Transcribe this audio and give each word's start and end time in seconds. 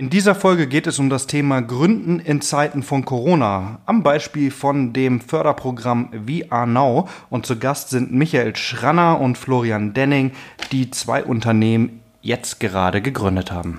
In 0.00 0.08
dieser 0.08 0.34
Folge 0.34 0.66
geht 0.66 0.86
es 0.86 0.98
um 0.98 1.10
das 1.10 1.26
Thema 1.26 1.60
Gründen 1.60 2.20
in 2.20 2.40
Zeiten 2.40 2.82
von 2.82 3.04
Corona. 3.04 3.80
Am 3.84 4.02
Beispiel 4.02 4.50
von 4.50 4.94
dem 4.94 5.20
Förderprogramm 5.20 6.08
VR 6.26 6.64
Now. 6.64 7.06
Und 7.28 7.44
zu 7.44 7.58
Gast 7.58 7.90
sind 7.90 8.10
Michael 8.10 8.56
Schranner 8.56 9.20
und 9.20 9.36
Florian 9.36 9.92
Denning, 9.92 10.32
die 10.72 10.90
zwei 10.90 11.22
Unternehmen 11.22 12.00
jetzt 12.22 12.60
gerade 12.60 13.02
gegründet 13.02 13.52
haben. 13.52 13.78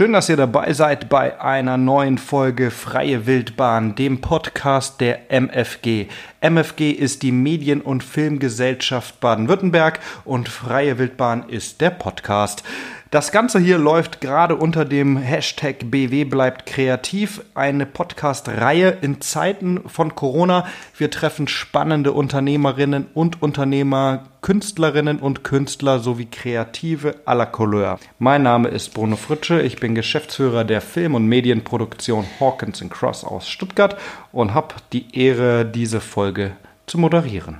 Schön, 0.00 0.14
dass 0.14 0.30
ihr 0.30 0.38
dabei 0.38 0.72
seid 0.72 1.10
bei 1.10 1.38
einer 1.42 1.76
neuen 1.76 2.16
Folge 2.16 2.70
Freie 2.70 3.26
Wildbahn, 3.26 3.96
dem 3.96 4.22
Podcast 4.22 4.98
der 5.02 5.30
MFG. 5.30 6.06
MFG 6.40 6.92
ist 6.92 7.22
die 7.22 7.32
Medien- 7.32 7.82
und 7.82 8.02
Filmgesellschaft 8.02 9.20
Baden-Württemberg 9.20 10.00
und 10.24 10.48
Freie 10.48 10.96
Wildbahn 10.96 11.50
ist 11.50 11.82
der 11.82 11.90
Podcast. 11.90 12.64
Das 13.10 13.32
Ganze 13.32 13.58
hier 13.58 13.76
läuft 13.76 14.20
gerade 14.20 14.54
unter 14.54 14.84
dem 14.84 15.16
Hashtag 15.16 15.90
BW 15.90 16.22
bleibt 16.22 16.66
kreativ, 16.66 17.42
eine 17.54 17.84
Podcast-Reihe 17.84 18.98
in 19.02 19.20
Zeiten 19.20 19.80
von 19.88 20.14
Corona. 20.14 20.68
Wir 20.96 21.10
treffen 21.10 21.48
spannende 21.48 22.12
Unternehmerinnen 22.12 23.08
und 23.12 23.42
Unternehmer, 23.42 24.28
Künstlerinnen 24.42 25.18
und 25.18 25.42
Künstler 25.42 25.98
sowie 25.98 26.26
Kreative 26.26 27.16
à 27.26 27.34
la 27.34 27.46
Couleur. 27.46 27.98
Mein 28.20 28.44
Name 28.44 28.68
ist 28.68 28.94
Bruno 28.94 29.16
Fritsche, 29.16 29.60
ich 29.60 29.80
bin 29.80 29.96
Geschäftsführer 29.96 30.62
der 30.62 30.80
Film- 30.80 31.16
und 31.16 31.26
Medienproduktion 31.26 32.26
Hawkins 32.38 32.80
Cross 32.90 33.24
aus 33.24 33.48
Stuttgart 33.48 33.96
und 34.30 34.54
habe 34.54 34.76
die 34.92 35.18
Ehre, 35.18 35.64
diese 35.64 36.00
Folge 36.00 36.52
zu 36.86 36.96
moderieren. 36.96 37.58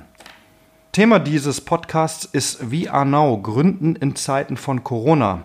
Thema 0.91 1.19
dieses 1.19 1.61
Podcasts 1.61 2.25
ist 2.25 2.63
VR 2.63 3.05
Now, 3.05 3.37
Gründen 3.41 3.95
in 3.95 4.17
Zeiten 4.17 4.57
von 4.57 4.83
Corona. 4.83 5.43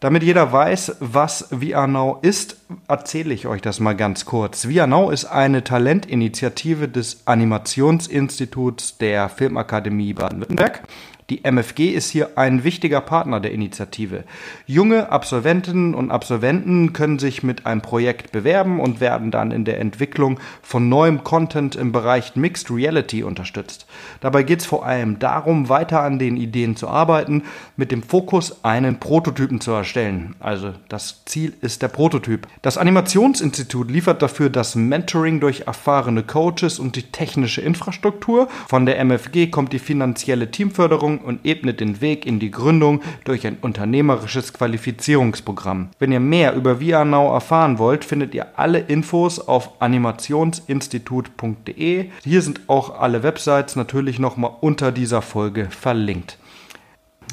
Damit 0.00 0.22
jeder 0.22 0.52
weiß, 0.52 0.96
was 1.00 1.48
VR 1.50 1.86
Now 1.86 2.18
ist, 2.22 2.56
erzähle 2.88 3.34
ich 3.34 3.46
euch 3.46 3.60
das 3.60 3.78
mal 3.78 3.94
ganz 3.94 4.24
kurz. 4.24 4.64
VR 4.64 4.86
Now 4.86 5.10
ist 5.10 5.26
eine 5.26 5.64
Talentinitiative 5.64 6.88
des 6.88 7.26
Animationsinstituts 7.26 8.96
der 8.96 9.28
Filmakademie 9.28 10.14
Baden-Württemberg. 10.14 10.82
Die 11.28 11.42
MFG 11.42 11.88
ist 11.88 12.10
hier 12.10 12.38
ein 12.38 12.62
wichtiger 12.62 13.00
Partner 13.00 13.40
der 13.40 13.50
Initiative. 13.50 14.22
Junge 14.64 15.10
Absolventinnen 15.10 15.92
und 15.92 16.12
Absolventen 16.12 16.92
können 16.92 17.18
sich 17.18 17.42
mit 17.42 17.66
einem 17.66 17.82
Projekt 17.82 18.30
bewerben 18.30 18.78
und 18.78 19.00
werden 19.00 19.32
dann 19.32 19.50
in 19.50 19.64
der 19.64 19.80
Entwicklung 19.80 20.38
von 20.62 20.88
neuem 20.88 21.24
Content 21.24 21.74
im 21.74 21.90
Bereich 21.90 22.36
Mixed 22.36 22.70
Reality 22.70 23.24
unterstützt. 23.24 23.86
Dabei 24.20 24.44
geht 24.44 24.60
es 24.60 24.66
vor 24.66 24.86
allem 24.86 25.18
darum, 25.18 25.68
weiter 25.68 26.00
an 26.02 26.20
den 26.20 26.36
Ideen 26.36 26.76
zu 26.76 26.86
arbeiten, 26.86 27.42
mit 27.76 27.90
dem 27.90 28.04
Fokus, 28.04 28.64
einen 28.64 29.00
Prototypen 29.00 29.60
zu 29.60 29.72
erstellen. 29.72 30.36
Also 30.38 30.74
das 30.88 31.24
Ziel 31.24 31.54
ist 31.60 31.82
der 31.82 31.88
Prototyp. 31.88 32.46
Das 32.62 32.78
Animationsinstitut 32.78 33.90
liefert 33.90 34.22
dafür 34.22 34.48
das 34.48 34.76
Mentoring 34.76 35.40
durch 35.40 35.62
erfahrene 35.62 36.22
Coaches 36.22 36.78
und 36.78 36.94
die 36.94 37.10
technische 37.10 37.62
Infrastruktur. 37.62 38.46
Von 38.68 38.86
der 38.86 39.00
MFG 39.00 39.48
kommt 39.48 39.72
die 39.72 39.80
finanzielle 39.80 40.52
Teamförderung 40.52 41.15
und 41.18 41.44
ebnet 41.44 41.80
den 41.80 42.00
Weg 42.00 42.26
in 42.26 42.38
die 42.38 42.50
Gründung 42.50 43.02
durch 43.24 43.46
ein 43.46 43.58
unternehmerisches 43.60 44.52
Qualifizierungsprogramm. 44.52 45.88
Wenn 45.98 46.12
ihr 46.12 46.20
mehr 46.20 46.54
über 46.54 46.80
ViaNow 46.80 47.32
erfahren 47.32 47.78
wollt, 47.78 48.04
findet 48.04 48.34
ihr 48.34 48.58
alle 48.58 48.78
Infos 48.78 49.38
auf 49.38 49.80
animationsinstitut.de. 49.80 52.10
Hier 52.24 52.42
sind 52.42 52.60
auch 52.66 53.00
alle 53.00 53.22
Websites 53.22 53.76
natürlich 53.76 54.18
nochmal 54.18 54.52
unter 54.60 54.92
dieser 54.92 55.22
Folge 55.22 55.68
verlinkt. 55.70 56.38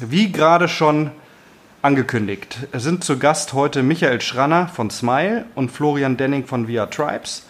Wie 0.02 0.32
gerade 0.32 0.68
schon 0.68 1.10
angekündigt, 1.82 2.66
sind 2.72 3.04
zu 3.04 3.18
Gast 3.18 3.52
heute 3.52 3.82
Michael 3.82 4.20
Schranner 4.20 4.68
von 4.68 4.90
Smile 4.90 5.44
und 5.54 5.70
Florian 5.70 6.16
Denning 6.16 6.46
von 6.46 6.66
Via 6.66 6.86
Tribes. 6.86 7.46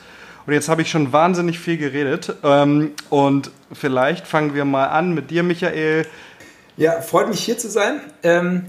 Und 0.47 0.53
jetzt 0.53 0.69
habe 0.69 0.83
ich 0.83 0.91
schon 0.91 1.13
wahnsinnig 1.13 1.59
viel 1.59 1.79
geredet. 1.79 2.35
Ähm, 2.43 2.93
und 3.11 3.51
vielleicht 3.73 4.27
fangen 4.27 4.55
wir 4.55 4.65
mal 4.65 4.87
an 4.87 5.15
mit 5.15 5.31
dir, 5.31 5.43
Michael. 5.43 6.07
Ja, 6.77 7.01
freut 7.01 7.29
mich 7.29 7.41
hier 7.41 7.57
zu 7.57 7.71
sein. 7.71 8.01
Ähm, 8.23 8.67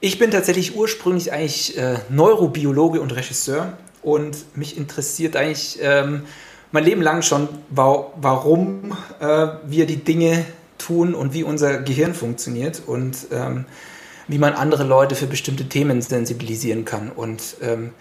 ich 0.00 0.18
bin 0.18 0.30
tatsächlich 0.30 0.76
ursprünglich 0.76 1.32
eigentlich 1.32 1.78
äh, 1.78 1.98
Neurobiologe 2.10 3.00
und 3.00 3.14
Regisseur 3.14 3.72
und 4.02 4.56
mich 4.56 4.76
interessiert 4.76 5.34
eigentlich 5.34 5.78
ähm, 5.80 6.24
mein 6.72 6.84
Leben 6.84 7.00
lang 7.00 7.22
schon, 7.22 7.48
wa 7.70 8.12
warum 8.16 8.96
äh, 9.20 9.46
wir 9.64 9.86
die 9.86 10.04
Dinge 10.04 10.44
tun 10.76 11.14
und 11.14 11.32
wie 11.32 11.44
unser 11.44 11.78
Gehirn 11.78 12.12
funktioniert 12.12 12.82
und 12.84 13.16
ähm, 13.32 13.64
wie 14.28 14.38
man 14.38 14.54
andere 14.54 14.84
Leute 14.84 15.14
für 15.14 15.26
bestimmte 15.26 15.68
Themen 15.68 16.02
sensibilisieren 16.02 16.84
kann. 16.84 17.10
Und 17.10 17.56
ähm, 17.62 17.92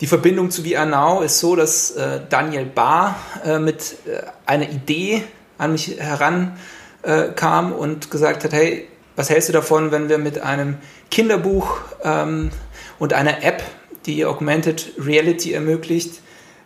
die 0.00 0.06
Verbindung 0.06 0.50
zu 0.50 0.64
VR 0.64 0.86
Now 0.86 1.22
ist 1.22 1.38
so, 1.38 1.56
dass 1.56 1.92
äh, 1.92 2.20
Daniel 2.28 2.66
Barr 2.66 3.16
äh, 3.44 3.58
mit 3.58 3.96
äh, 4.06 4.22
einer 4.46 4.68
Idee 4.68 5.22
an 5.56 5.72
mich 5.72 5.98
herankam 5.98 7.72
äh, 7.72 7.74
und 7.74 8.10
gesagt 8.10 8.44
hat, 8.44 8.52
hey, 8.52 8.88
was 9.16 9.30
hältst 9.30 9.48
du 9.48 9.52
davon, 9.52 9.92
wenn 9.92 10.08
wir 10.08 10.18
mit 10.18 10.40
einem 10.40 10.78
Kinderbuch 11.10 11.78
ähm, 12.02 12.50
und 12.98 13.12
einer 13.12 13.44
App, 13.44 13.62
die 14.06 14.26
Augmented 14.26 14.92
Reality 14.98 15.52
ermöglicht, 15.52 16.20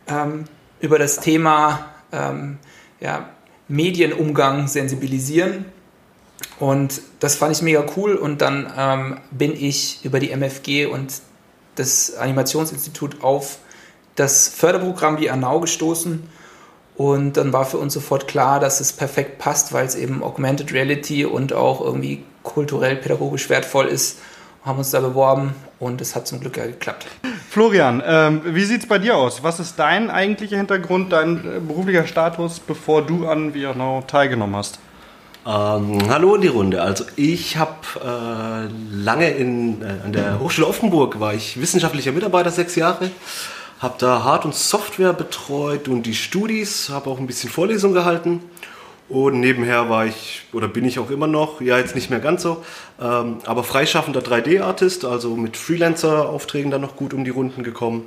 ähm, 0.09 0.45
über 0.81 0.99
das 0.99 1.21
Thema 1.21 1.91
ähm, 2.13 2.59
ja, 3.01 3.29
Medienumgang 3.69 4.67
sensibilisieren. 4.69 5.67
Und 6.59 7.03
das 7.21 7.37
fand 7.37 7.55
ich 7.55 7.63
mega 7.63 7.85
cool. 7.97 8.15
Und 8.15 8.41
dann 8.41 8.73
ähm, 8.77 9.19
bin 9.31 9.55
ich 9.55 10.05
über 10.05 10.19
die 10.19 10.31
MFG 10.31 10.87
und 10.87 11.13
das 11.79 12.17
Animationsinstitut 12.17 13.23
auf 13.23 13.59
das 14.17 14.49
Förderprogramm 14.49 15.19
wie 15.19 15.31
Anau 15.31 15.61
gestoßen. 15.61 16.29
Und 16.97 17.37
dann 17.37 17.53
war 17.53 17.65
für 17.65 17.79
uns 17.79 17.95
sofort 17.95 18.27
klar, 18.27 18.59
dass 18.59 18.81
es 18.81 18.93
perfekt 18.93 19.39
passt, 19.39 19.73
weil 19.73 19.87
es 19.87 19.95
eben 19.95 20.23
Augmented 20.23 20.73
Reality 20.73 21.25
und 21.25 21.53
auch 21.53 21.81
irgendwie 21.81 22.25
kulturell, 22.43 22.97
pädagogisch 22.97 23.49
wertvoll 23.49 23.87
ist. 23.87 24.19
Haben 24.65 24.79
uns 24.79 24.91
da 24.91 25.01
beworben 25.01 25.55
und 25.79 26.01
es 26.01 26.17
hat 26.17 26.27
zum 26.27 26.41
Glück 26.41 26.57
ja 26.57 26.67
geklappt. 26.67 27.07
Florian, 27.49 28.03
ähm, 28.05 28.43
wie 28.45 28.65
sieht 28.65 28.83
es 28.83 28.89
bei 28.89 28.99
dir 28.99 29.17
aus? 29.17 29.45
Was 29.45 29.61
ist 29.61 29.79
dein 29.79 30.11
eigentlicher 30.11 30.57
Hintergrund, 30.57 31.13
dein 31.13 31.39
äh, 31.39 31.61
beruflicher 31.61 32.07
Status, 32.07 32.59
bevor 32.59 33.03
du 33.03 33.29
an 33.29 33.55
Vianau 33.55 34.03
teilgenommen 34.03 34.57
hast? 34.57 34.81
Ähm, 35.49 36.11
hallo 36.11 36.35
in 36.35 36.43
die 36.43 36.49
Runde. 36.49 36.83
Also 36.83 37.07
ich 37.17 37.57
habe 37.57 37.73
äh, 38.05 38.69
lange 38.95 39.31
in, 39.31 39.81
äh, 39.81 40.05
an 40.05 40.13
der 40.13 40.41
Hochschule 40.41 40.67
Offenburg, 40.67 41.21
war 41.21 41.33
ich 41.33 41.59
wissenschaftlicher 41.59 42.13
Mitarbeiter, 42.13 42.51
sechs 42.51 42.77
Jahre. 42.77 43.11
Habe 43.79 43.95
da 43.99 44.25
Hard- 44.25 44.45
und 44.45 44.55
Software 44.55 45.15
betreut 45.15 45.89
und 45.89 46.03
die 46.03 46.15
Studis, 46.15 46.91
habe 46.91 47.09
auch 47.09 47.19
ein 47.19 47.27
bisschen 47.27 47.49
Vorlesungen 47.49 47.95
gehalten. 47.95 48.43
Und 49.09 49.41
nebenher 49.41 49.89
war 49.89 50.05
ich, 50.05 50.43
oder 50.53 50.69
bin 50.69 50.85
ich 50.85 50.99
auch 50.99 51.09
immer 51.09 51.27
noch, 51.27 51.63
ja 51.63 51.79
jetzt 51.79 51.95
nicht 51.95 52.11
mehr 52.11 52.21
ganz 52.21 52.43
so, 52.43 52.63
ähm, 53.01 53.39
aber 53.47 53.65
freischaffender 53.65 54.21
3D-Artist, 54.21 55.07
also 55.07 55.35
mit 55.35 55.57
Freelancer-Aufträgen 55.57 56.71
dann 56.71 56.83
noch 56.83 56.95
gut 56.95 57.15
um 57.15 57.25
die 57.25 57.31
Runden 57.31 57.63
gekommen. 57.63 58.07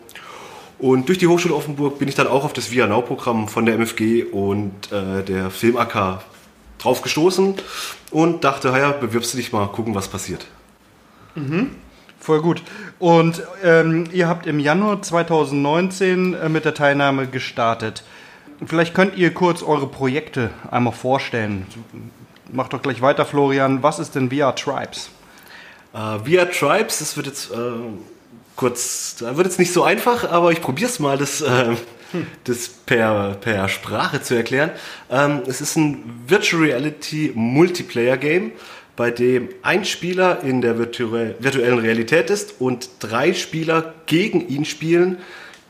Und 0.78 1.09
durch 1.09 1.18
die 1.18 1.25
Hochschule 1.25 1.56
Offenburg 1.56 1.97
bin 1.97 2.08
ich 2.08 2.13
dann 2.13 2.28
auch 2.28 2.44
auf 2.44 2.53
das 2.53 2.69
Via 2.69 2.85
Now-Programm 2.85 3.47
von 3.47 3.66
der 3.66 3.79
MFG 3.79 4.25
und 4.25 4.91
äh, 4.91 5.23
der 5.23 5.50
Film 5.50 5.78
AK 5.78 6.22
drauf 6.81 7.02
gestoßen 7.02 7.56
und 8.12 8.44
dachte, 8.44 8.69
ja, 8.69 8.92
bewirbst 8.92 9.34
du 9.34 9.38
dich 9.38 9.52
mal, 9.52 9.68
gucken, 9.68 9.96
was 9.96 10.08
passiert. 10.08 10.46
Mhm. 11.36 11.75
Voll 12.19 12.41
gut. 12.41 12.61
Und 13.00 13.41
ähm, 13.64 14.08
ihr 14.11 14.28
habt 14.28 14.46
im 14.46 14.59
Januar 14.59 15.02
2019 15.02 16.34
äh, 16.34 16.50
mit 16.50 16.66
der 16.66 16.73
Teilnahme 16.73 17.28
gestartet. 17.28 18.03
Vielleicht 18.66 18.94
könnt 18.94 19.17
ihr 19.17 19.34
kurz 19.34 19.64
eure 19.64 19.88
Projekte 19.88 20.52
einmal 20.70 20.94
vorstellen. 20.94 21.66
Macht 22.52 22.73
doch 22.73 22.82
gleich 22.82 23.02
weiter, 23.02 23.26
Florian. 23.26 23.82
Was 23.82 23.97
ist 23.97 24.14
denn 24.14 24.29
VR 24.29 24.55
Tribes? 24.55 25.09
Uh, 25.94 26.20
VR 26.23 26.50
Tribes, 26.50 27.00
das 27.00 27.17
wird 27.17 27.26
jetzt 27.26 27.52
äh, 27.52 27.55
kurz, 28.55 29.16
da 29.20 29.35
wird 29.35 29.47
jetzt 29.47 29.59
nicht 29.59 29.73
so 29.73 29.84
einfach, 29.84 30.29
aber 30.29 30.52
ich 30.52 30.61
probiere 30.61 30.90
es 30.90 31.00
mal, 31.00 31.17
das, 31.17 31.41
äh, 31.41 31.76
das 32.43 32.69
per, 32.69 33.37
per 33.41 33.69
Sprache 33.69 34.22
zu 34.22 34.35
erklären. 34.35 34.72
Ähm, 35.09 35.41
es 35.47 35.61
ist 35.61 35.75
ein 35.75 36.03
Virtual 36.28 36.63
Reality 36.63 37.31
Multiplayer 37.35 38.17
Game, 38.17 38.52
bei 38.96 39.11
dem 39.11 39.49
ein 39.61 39.85
Spieler 39.85 40.43
in 40.43 40.61
der 40.61 40.78
virtuellen 40.78 41.79
Realität 41.79 42.29
ist 42.29 42.59
und 42.59 42.90
drei 42.99 43.34
Spieler 43.34 43.93
gegen 44.05 44.47
ihn 44.47 44.66
spielen 44.66 45.17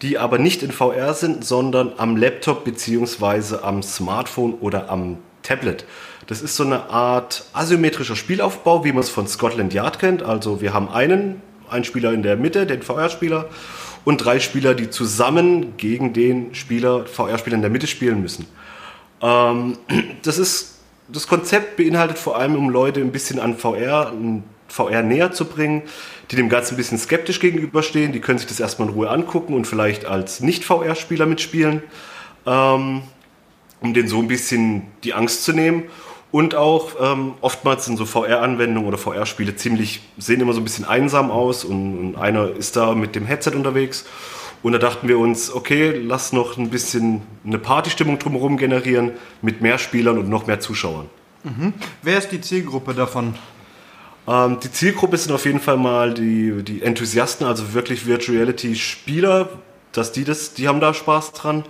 die 0.01 0.17
aber 0.17 0.39
nicht 0.39 0.63
in 0.63 0.71
VR 0.71 1.13
sind, 1.13 1.45
sondern 1.45 1.93
am 1.97 2.17
Laptop 2.17 2.65
beziehungsweise 2.65 3.63
am 3.63 3.83
Smartphone 3.83 4.55
oder 4.55 4.89
am 4.89 5.17
Tablet. 5.43 5.85
Das 6.27 6.41
ist 6.41 6.55
so 6.55 6.63
eine 6.63 6.89
Art 6.89 7.45
asymmetrischer 7.53 8.15
Spielaufbau, 8.15 8.83
wie 8.83 8.93
man 8.93 9.01
es 9.01 9.09
von 9.09 9.27
Scotland 9.27 9.73
Yard 9.73 9.99
kennt. 9.99 10.23
Also 10.23 10.61
wir 10.61 10.73
haben 10.73 10.89
einen, 10.89 11.41
einen 11.69 11.83
Spieler 11.83 12.13
in 12.13 12.23
der 12.23 12.35
Mitte, 12.35 12.65
den 12.65 12.81
VR-Spieler, 12.81 13.49
und 14.03 14.17
drei 14.17 14.39
Spieler, 14.39 14.73
die 14.73 14.89
zusammen 14.89 15.77
gegen 15.77 16.13
den 16.13 16.55
Spieler, 16.55 17.05
VR-Spieler 17.05 17.55
in 17.55 17.61
der 17.61 17.71
Mitte 17.71 17.87
spielen 17.87 18.21
müssen. 18.21 18.47
Ähm, 19.21 19.77
das 20.23 20.37
ist, 20.37 20.79
das 21.07 21.27
Konzept 21.27 21.77
beinhaltet 21.77 22.17
vor 22.17 22.37
allem, 22.37 22.55
um 22.55 22.69
Leute 22.69 23.01
ein 23.01 23.11
bisschen 23.11 23.39
an 23.39 23.57
VR, 23.57 24.13
VR 24.67 25.03
näher 25.03 25.31
zu 25.31 25.45
bringen, 25.45 25.83
die 26.31 26.35
dem 26.35 26.49
Ganzen 26.49 26.75
ein 26.75 26.77
bisschen 26.77 26.97
skeptisch 26.97 27.39
gegenüberstehen. 27.39 28.13
Die 28.13 28.21
können 28.21 28.39
sich 28.39 28.47
das 28.47 28.59
erstmal 28.59 28.87
in 28.87 28.93
Ruhe 28.93 29.09
angucken 29.09 29.53
und 29.53 29.67
vielleicht 29.67 30.05
als 30.05 30.39
Nicht-VR-Spieler 30.39 31.25
mitspielen, 31.25 31.83
ähm, 32.45 33.03
um 33.81 33.93
denen 33.93 34.07
so 34.07 34.19
ein 34.19 34.27
bisschen 34.27 34.83
die 35.03 35.13
Angst 35.13 35.43
zu 35.43 35.53
nehmen. 35.53 35.83
Und 36.31 36.55
auch 36.55 36.91
ähm, 37.01 37.33
oftmals 37.41 37.85
sind 37.85 37.97
so 37.97 38.05
VR-Anwendungen 38.05 38.87
oder 38.87 38.97
VR-Spiele 38.97 39.55
ziemlich, 39.57 40.01
sehen 40.17 40.39
immer 40.39 40.53
so 40.53 40.61
ein 40.61 40.63
bisschen 40.63 40.85
einsam 40.85 41.29
aus 41.29 41.65
und, 41.65 41.97
und, 41.97 42.15
einer 42.15 42.49
ist 42.55 42.77
da 42.77 42.95
mit 42.95 43.15
dem 43.15 43.25
Headset 43.25 43.51
unterwegs. 43.51 44.05
Und 44.63 44.71
da 44.73 44.77
dachten 44.77 45.07
wir 45.07 45.19
uns, 45.19 45.53
okay, 45.53 45.91
lass 45.91 46.31
noch 46.31 46.57
ein 46.57 46.69
bisschen 46.69 47.23
eine 47.45 47.57
Partystimmung 47.57 48.17
drumherum 48.17 48.57
generieren 48.57 49.11
mit 49.41 49.61
mehr 49.61 49.77
Spielern 49.77 50.17
und 50.17 50.29
noch 50.29 50.47
mehr 50.47 50.59
Zuschauern. 50.59 51.09
Mhm. 51.43 51.73
Wer 52.01 52.19
ist 52.19 52.29
die 52.29 52.39
Zielgruppe 52.39 52.93
davon? 52.93 53.35
Ähm, 54.27 54.59
die 54.63 54.71
Zielgruppe 54.71 55.17
sind 55.17 55.33
auf 55.33 55.45
jeden 55.45 55.59
Fall 55.59 55.77
mal 55.77 56.13
die, 56.13 56.63
die 56.63 56.81
Enthusiasten, 56.81 57.45
also 57.45 57.73
wirklich 57.73 58.05
Virtual 58.05 58.37
Reality 58.37 58.75
Spieler, 58.75 59.49
dass 59.91 60.11
die 60.11 60.23
das, 60.23 60.53
die 60.53 60.67
haben 60.67 60.79
da 60.79 60.93
Spaß 60.93 61.33
dran. 61.33 61.65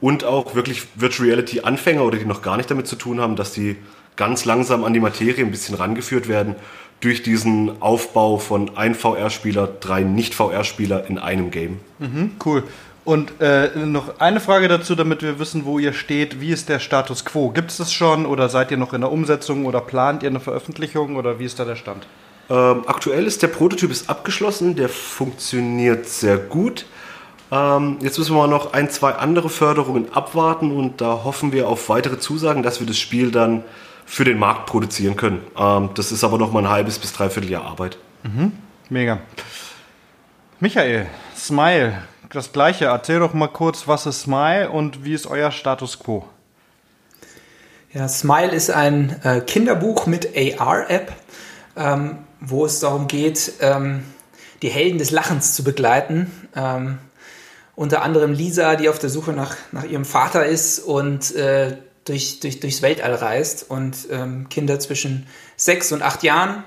Und 0.00 0.24
auch 0.24 0.54
wirklich 0.54 0.84
Virtual 0.94 1.28
Reality 1.28 1.60
Anfänger 1.60 2.02
oder 2.02 2.16
die 2.16 2.24
noch 2.24 2.40
gar 2.40 2.56
nicht 2.56 2.70
damit 2.70 2.86
zu 2.86 2.96
tun 2.96 3.20
haben, 3.20 3.36
dass 3.36 3.52
die 3.52 3.76
ganz 4.16 4.44
langsam 4.44 4.84
an 4.84 4.92
die 4.92 5.00
Materie 5.00 5.44
ein 5.44 5.50
bisschen 5.50 5.74
rangeführt 5.74 6.28
werden 6.28 6.56
durch 7.00 7.22
diesen 7.22 7.80
Aufbau 7.80 8.38
von 8.38 8.76
ein 8.76 8.94
VR-Spieler, 8.94 9.68
drei 9.80 10.02
Nicht-VR-Spieler 10.02 11.06
in 11.08 11.18
einem 11.18 11.50
Game. 11.50 11.80
Mhm, 11.98 12.32
cool. 12.44 12.64
Und 13.04 13.40
äh, 13.40 13.70
noch 13.76 14.20
eine 14.20 14.40
Frage 14.40 14.68
dazu, 14.68 14.94
damit 14.94 15.22
wir 15.22 15.38
wissen, 15.38 15.64
wo 15.64 15.78
ihr 15.78 15.94
steht. 15.94 16.40
Wie 16.40 16.50
ist 16.50 16.68
der 16.68 16.78
Status 16.78 17.24
quo? 17.24 17.48
Gibt 17.48 17.70
es 17.70 17.78
das 17.78 17.92
schon 17.92 18.26
oder 18.26 18.50
seid 18.50 18.70
ihr 18.70 18.76
noch 18.76 18.92
in 18.92 19.00
der 19.00 19.10
Umsetzung 19.10 19.64
oder 19.64 19.80
plant 19.80 20.22
ihr 20.22 20.28
eine 20.28 20.40
Veröffentlichung 20.40 21.16
oder 21.16 21.38
wie 21.38 21.46
ist 21.46 21.58
da 21.58 21.64
der 21.64 21.76
Stand? 21.76 22.06
Ähm, 22.50 22.82
aktuell 22.86 23.26
ist 23.26 23.42
der 23.42 23.48
Prototyp 23.48 23.90
ist 23.90 24.10
abgeschlossen, 24.10 24.76
der 24.76 24.90
funktioniert 24.90 26.06
sehr 26.06 26.36
gut. 26.36 26.84
Ähm, 27.50 27.96
jetzt 28.00 28.18
müssen 28.18 28.36
wir 28.36 28.46
noch 28.46 28.74
ein, 28.74 28.90
zwei 28.90 29.12
andere 29.12 29.48
Förderungen 29.48 30.12
abwarten 30.12 30.70
und 30.70 31.00
da 31.00 31.24
hoffen 31.24 31.52
wir 31.52 31.68
auf 31.68 31.88
weitere 31.88 32.18
Zusagen, 32.18 32.62
dass 32.62 32.80
wir 32.80 32.86
das 32.86 32.98
Spiel 32.98 33.30
dann 33.30 33.64
für 34.10 34.24
den 34.24 34.38
Markt 34.40 34.66
produzieren 34.66 35.16
können. 35.16 35.40
Ähm, 35.56 35.90
das 35.94 36.10
ist 36.10 36.24
aber 36.24 36.36
noch 36.36 36.50
mal 36.50 36.64
ein 36.64 36.68
halbes 36.68 36.98
bis 36.98 37.12
dreiviertel 37.12 37.48
Jahr 37.48 37.64
Arbeit. 37.64 37.96
Mhm. 38.24 38.52
Mega. 38.88 39.20
Michael, 40.58 41.06
Smile, 41.36 42.02
das 42.28 42.50
gleiche. 42.50 42.86
Erzähl 42.86 43.20
doch 43.20 43.34
mal 43.34 43.46
kurz, 43.46 43.86
was 43.86 44.06
ist 44.06 44.22
Smile 44.22 44.68
und 44.68 45.04
wie 45.04 45.14
ist 45.14 45.28
euer 45.28 45.52
Status 45.52 46.00
quo? 46.00 46.24
Ja, 47.92 48.08
Smile 48.08 48.50
ist 48.50 48.70
ein 48.70 49.14
äh, 49.22 49.42
Kinderbuch 49.42 50.06
mit 50.06 50.30
AR-App, 50.36 51.12
ähm, 51.76 52.18
wo 52.40 52.66
es 52.66 52.80
darum 52.80 53.06
geht, 53.06 53.52
ähm, 53.60 54.02
die 54.62 54.70
Helden 54.70 54.98
des 54.98 55.12
Lachens 55.12 55.54
zu 55.54 55.62
begleiten. 55.62 56.32
Ähm, 56.56 56.98
unter 57.76 58.02
anderem 58.02 58.32
Lisa, 58.32 58.74
die 58.74 58.88
auf 58.88 58.98
der 58.98 59.08
Suche 59.08 59.32
nach, 59.32 59.54
nach 59.70 59.84
ihrem 59.84 60.04
Vater 60.04 60.46
ist 60.46 60.80
und 60.80 61.32
äh, 61.36 61.76
durch, 62.04 62.40
durch, 62.40 62.60
durchs 62.60 62.82
Weltall 62.82 63.14
reist 63.14 63.68
und 63.68 63.96
ähm, 64.10 64.48
Kinder 64.48 64.80
zwischen 64.80 65.26
sechs 65.56 65.92
und 65.92 66.02
acht 66.02 66.22
Jahren 66.22 66.64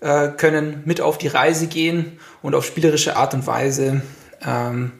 äh, 0.00 0.28
können 0.28 0.82
mit 0.84 1.00
auf 1.00 1.18
die 1.18 1.28
Reise 1.28 1.66
gehen 1.66 2.18
und 2.42 2.54
auf 2.54 2.66
spielerische 2.66 3.16
Art 3.16 3.34
und 3.34 3.46
Weise 3.46 4.02
ähm, 4.46 4.92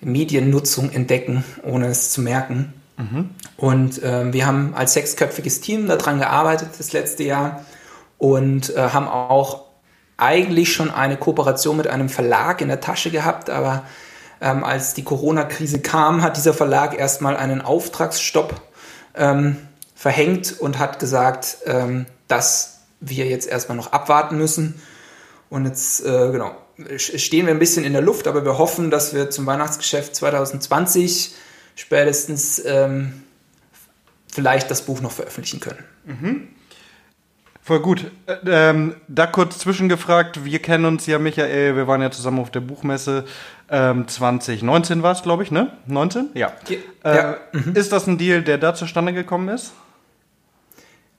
Mediennutzung 0.00 0.90
entdecken, 0.90 1.44
ohne 1.62 1.88
es 1.88 2.10
zu 2.10 2.20
merken. 2.20 2.72
Mhm. 2.96 3.30
Und 3.56 4.00
ähm, 4.02 4.32
wir 4.32 4.46
haben 4.46 4.74
als 4.74 4.94
sechsköpfiges 4.94 5.60
Team 5.60 5.86
daran 5.86 6.18
gearbeitet 6.18 6.70
das 6.78 6.92
letzte 6.92 7.24
Jahr 7.24 7.64
und 8.18 8.74
äh, 8.76 8.90
haben 8.90 9.08
auch 9.08 9.64
eigentlich 10.16 10.72
schon 10.72 10.90
eine 10.90 11.16
Kooperation 11.16 11.76
mit 11.76 11.88
einem 11.88 12.08
Verlag 12.08 12.60
in 12.60 12.68
der 12.68 12.80
Tasche 12.80 13.10
gehabt, 13.10 13.50
aber 13.50 13.84
ähm, 14.40 14.62
als 14.62 14.94
die 14.94 15.02
Corona-Krise 15.02 15.80
kam, 15.80 16.22
hat 16.22 16.36
dieser 16.36 16.54
Verlag 16.54 16.96
erstmal 16.98 17.36
einen 17.36 17.60
Auftragsstopp 17.60 18.60
ähm, 19.14 19.56
verhängt 19.94 20.60
und 20.60 20.78
hat 20.78 20.98
gesagt, 20.98 21.58
ähm, 21.66 22.06
dass 22.28 22.80
wir 23.00 23.26
jetzt 23.26 23.46
erstmal 23.46 23.76
noch 23.76 23.92
abwarten 23.92 24.36
müssen. 24.36 24.80
Und 25.50 25.66
jetzt, 25.66 26.04
äh, 26.04 26.30
genau, 26.32 26.56
stehen 26.96 27.46
wir 27.46 27.52
ein 27.52 27.58
bisschen 27.58 27.84
in 27.84 27.92
der 27.92 28.02
Luft, 28.02 28.26
aber 28.26 28.44
wir 28.44 28.58
hoffen, 28.58 28.90
dass 28.90 29.14
wir 29.14 29.30
zum 29.30 29.46
Weihnachtsgeschäft 29.46 30.14
2020 30.16 31.34
spätestens 31.74 32.62
ähm, 32.64 33.22
vielleicht 34.32 34.70
das 34.70 34.82
Buch 34.82 35.00
noch 35.00 35.12
veröffentlichen 35.12 35.60
können. 35.60 35.84
Mhm. 36.04 36.48
Voll 37.64 37.80
gut. 37.80 38.10
Äh, 38.26 38.34
ähm, 38.46 38.96
da 39.06 39.26
kurz 39.26 39.58
zwischengefragt, 39.58 40.44
wir 40.44 40.58
kennen 40.58 40.84
uns 40.84 41.06
ja, 41.06 41.18
Michael, 41.18 41.76
wir 41.76 41.86
waren 41.86 42.02
ja 42.02 42.10
zusammen 42.10 42.40
auf 42.40 42.50
der 42.50 42.60
Buchmesse 42.60 43.24
ähm, 43.70 44.06
2019 44.06 45.02
war 45.02 45.12
es, 45.12 45.22
glaube 45.22 45.42
ich, 45.42 45.50
ne? 45.50 45.72
19? 45.86 46.30
Ja. 46.34 46.52
ja. 47.04 47.32
Äh, 47.32 47.36
mhm. 47.52 47.74
Ist 47.74 47.90
das 47.90 48.06
ein 48.06 48.18
Deal, 48.18 48.42
der 48.42 48.58
da 48.58 48.74
zustande 48.74 49.14
gekommen 49.14 49.48
ist? 49.48 49.72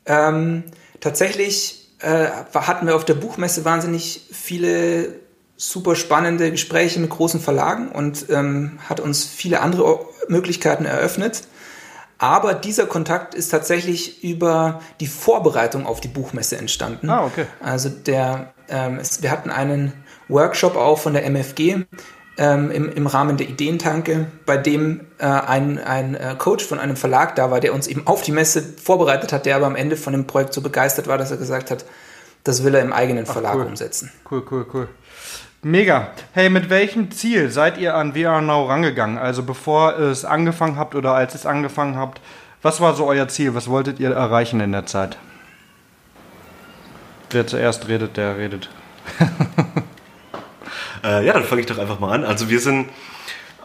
Ähm, 0.06 0.64
tatsächlich 1.00 1.90
äh, 2.00 2.28
hatten 2.54 2.86
wir 2.86 2.96
auf 2.96 3.06
der 3.06 3.16
Buchmesse 3.16 3.66
wahnsinnig 3.66 4.28
viele 4.32 5.16
super 5.56 5.96
spannende 5.96 6.52
Gespräche 6.52 7.00
mit 7.00 7.10
großen 7.10 7.40
Verlagen 7.40 7.90
und 7.90 8.30
ähm, 8.30 8.80
hat 8.88 9.00
uns 9.00 9.26
viele 9.26 9.62
andere 9.62 10.06
Möglichkeiten 10.28 10.86
eröffnet. 10.86 11.44
Aber 12.24 12.54
dieser 12.54 12.86
Kontakt 12.86 13.36
ist 13.36 13.50
tatsächlich 13.50 14.24
über 14.24 14.80
die 15.02 15.08
Vorbereitung 15.08 15.86
auf 15.86 16.00
die 16.00 16.08
Buchmesse 16.08 16.56
entstanden. 16.56 17.10
Ah, 17.10 17.26
okay. 17.26 17.48
Also 17.62 17.90
der, 17.90 18.54
ähm, 18.70 18.98
es, 18.98 19.22
wir 19.22 19.30
hatten 19.30 19.50
einen 19.50 19.92
Workshop 20.30 20.78
auch 20.78 21.00
von 21.00 21.12
der 21.12 21.26
MFG 21.30 21.84
ähm, 22.38 22.72
im, 22.72 22.90
im 22.90 23.08
Rahmen 23.08 23.36
der 23.36 23.50
Ideentanke, 23.50 24.28
bei 24.46 24.56
dem 24.56 25.02
äh, 25.18 25.26
ein, 25.26 25.80
ein 25.80 26.16
äh, 26.16 26.36
Coach 26.38 26.64
von 26.64 26.80
einem 26.80 26.96
Verlag 26.96 27.36
da 27.36 27.52
war, 27.52 27.60
der 27.60 27.74
uns 27.74 27.88
eben 27.88 28.08
auf 28.08 28.22
die 28.22 28.32
Messe 28.32 28.64
vorbereitet 28.82 29.34
hat, 29.34 29.46
der 29.46 29.58
aber 29.58 29.66
am 29.66 29.76
Ende 29.76 29.98
von 29.98 30.14
dem 30.14 30.26
Projekt 30.26 30.54
so 30.54 30.62
begeistert 30.62 31.08
war, 31.08 31.18
dass 31.18 31.30
er 31.30 31.36
gesagt 31.36 31.72
hat, 31.72 31.84
das 32.46 32.64
will 32.64 32.74
er 32.74 32.84
im 32.84 32.94
eigenen 32.94 33.26
Verlag 33.26 33.56
Ach, 33.56 33.60
cool. 33.60 33.66
umsetzen. 33.66 34.14
Cool, 34.32 34.44
cool, 34.50 34.66
cool. 34.74 34.88
Mega. 35.66 36.10
Hey, 36.34 36.50
mit 36.50 36.70
welchem 36.70 37.10
Ziel 37.12 37.50
seid 37.50 37.78
ihr 37.78 37.96
an 37.96 38.16
VR 38.16 38.42
Now 38.42 38.66
rangegangen? 38.66 39.18
Also 39.18 39.44
bevor 39.44 39.94
ihr 39.94 40.08
es 40.08 40.26
angefangen 40.26 40.76
habt 40.76 40.94
oder 40.94 41.14
als 41.14 41.34
ihr 41.34 41.40
es 41.40 41.46
angefangen 41.46 41.96
habt, 41.96 42.20
was 42.62 42.82
war 42.82 42.94
so 42.96 43.06
euer 43.08 43.30
Ziel? 43.30 43.56
Was 43.56 43.70
wolltet 43.70 43.98
ihr 43.98 44.12
erreichen 44.12 44.60
in 44.60 44.74
der 44.74 44.86
Zeit? 44.86 45.18
Wer 47.30 47.48
zuerst 47.48 47.88
redet, 47.88 48.18
der 48.18 48.38
redet. 48.38 48.70
äh, 51.06 51.26
ja, 51.26 51.32
dann 51.32 51.46
fange 51.46 51.62
ich 51.62 51.68
doch 51.68 51.78
einfach 51.78 52.02
mal 52.02 52.12
an. 52.12 52.26
Also 52.26 52.50
wir 52.50 52.60
sind, 52.60 52.90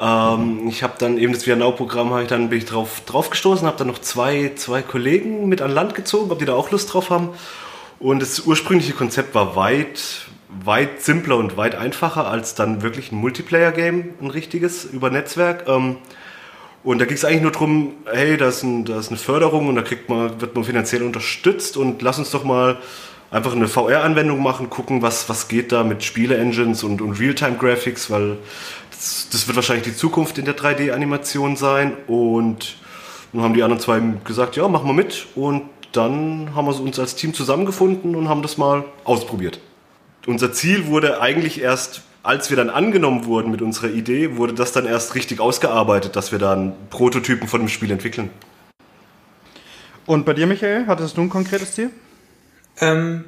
ähm, 0.01 0.69
ich 0.69 0.85
habe 0.85 0.95
dann 1.01 1.19
eben 1.19 1.33
das 1.33 1.43
VR 1.43 1.57
Now 1.57 1.73
Programm, 1.73 2.17
ich 2.21 2.29
dann 2.29 2.49
bin 2.49 2.59
ich 2.59 2.67
drauf, 2.67 3.03
drauf 3.07 3.29
gestoßen, 3.29 3.67
habe 3.67 3.77
dann 3.77 3.89
noch 3.89 3.99
zwei, 3.99 4.53
zwei 4.55 4.83
Kollegen 4.83 5.49
mit 5.49 5.61
an 5.61 5.73
Land 5.73 5.97
gezogen, 5.97 6.31
ob 6.31 6.39
die 6.39 6.45
da 6.45 6.55
auch 6.55 6.71
Lust 6.71 6.95
drauf 6.95 7.11
haben. 7.11 7.31
Und 7.99 8.23
das 8.23 8.39
ursprüngliche 8.39 8.93
Konzept 8.93 9.35
war 9.35 9.57
weit 9.57 10.28
weit 10.49 11.03
simpler 11.03 11.37
und 11.37 11.57
weit 11.57 11.75
einfacher 11.75 12.27
als 12.27 12.55
dann 12.55 12.83
wirklich 12.83 13.13
ein 13.13 13.17
Multiplayer-Game, 13.17 14.11
ein 14.21 14.31
richtiges, 14.31 14.85
über 14.85 15.11
Netzwerk. 15.11 15.69
Ähm, 15.69 15.97
und 16.83 17.01
da 17.01 17.05
ging 17.05 17.17
es 17.17 17.25
eigentlich 17.25 17.43
nur 17.43 17.53
darum, 17.53 17.95
hey, 18.11 18.37
da 18.37 18.49
ist, 18.49 18.63
ein, 18.63 18.85
da 18.85 18.99
ist 18.99 19.09
eine 19.09 19.19
Förderung 19.19 19.69
und 19.69 19.77
da 19.77 19.83
kriegt 19.83 20.09
man, 20.09 20.41
wird 20.41 20.55
man 20.55 20.65
finanziell 20.65 21.03
unterstützt 21.03 21.77
und 21.77 22.01
lass 22.03 22.19
uns 22.19 22.31
doch 22.31 22.45
mal 22.45 22.79
einfach 23.31 23.53
eine 23.53 23.69
VR-Anwendung 23.69 24.43
machen, 24.43 24.71
gucken, 24.71 25.03
was, 25.03 25.29
was 25.29 25.49
geht 25.49 25.71
da 25.71 25.85
mit 25.85 26.03
Spiele-Engines 26.03 26.83
und, 26.83 27.03
und 27.03 27.21
Realtime-Graphics, 27.21 28.11
weil 28.11 28.39
das, 28.91 29.29
das, 29.31 29.47
wird 29.47 29.57
wahrscheinlich 29.57 29.85
die 29.85 29.95
Zukunft 29.95 30.39
in 30.39 30.47
der 30.47 30.57
3D-Animation 30.57 31.57
sein. 31.57 31.93
Und 32.07 32.77
nun 33.33 33.43
haben 33.43 33.53
die 33.53 33.63
anderen 33.63 33.83
zwei 33.83 34.01
gesagt, 34.25 34.57
ja, 34.57 34.67
machen 34.67 34.87
wir 34.87 34.95
mit. 34.95 35.27
Und 35.35 35.65
dann 35.93 36.55
haben 36.55 36.67
wir 36.67 36.81
uns 36.81 36.99
als 36.99 37.17
Team 37.17 37.35
zusammengefunden 37.35 38.17
und 38.17 38.31
haben 38.31 38.41
das 38.41 38.57
mal 38.57 38.85
ausprobiert 39.05 39.61
unser 40.29 40.53
Ziel 40.53 40.87
wurde 40.87 41.21
eigentlich 41.21 41.61
erst, 41.61 42.03
als 42.23 42.51
wir 42.51 42.57
dann 42.57 42.69
angenommen 42.69 43.25
wurden 43.25 43.51
mit 43.51 43.63
unserer 43.63 43.89
Idee, 43.89 44.37
wurde 44.37 44.53
das 44.53 44.73
dann 44.73 44.85
erst 44.85 45.15
richtig 45.15 45.41
ausgearbeitet, 45.41 46.17
dass 46.17 46.33
wir 46.33 46.39
dann 46.39 46.75
Prototypen 46.91 47.49
von 47.49 47.63
dem 47.63 47.69
Spiel 47.69 47.91
entwickeln. 47.91 48.31
Und 50.05 50.27
bei 50.27 50.35
dir, 50.35 50.47
Michael, 50.47 50.87
hattest 50.87 51.17
du 51.17 51.23
ein 51.23 51.31
konkretes 51.31 51.75
Ziel? 51.75 51.91
Ähm, 52.81 53.25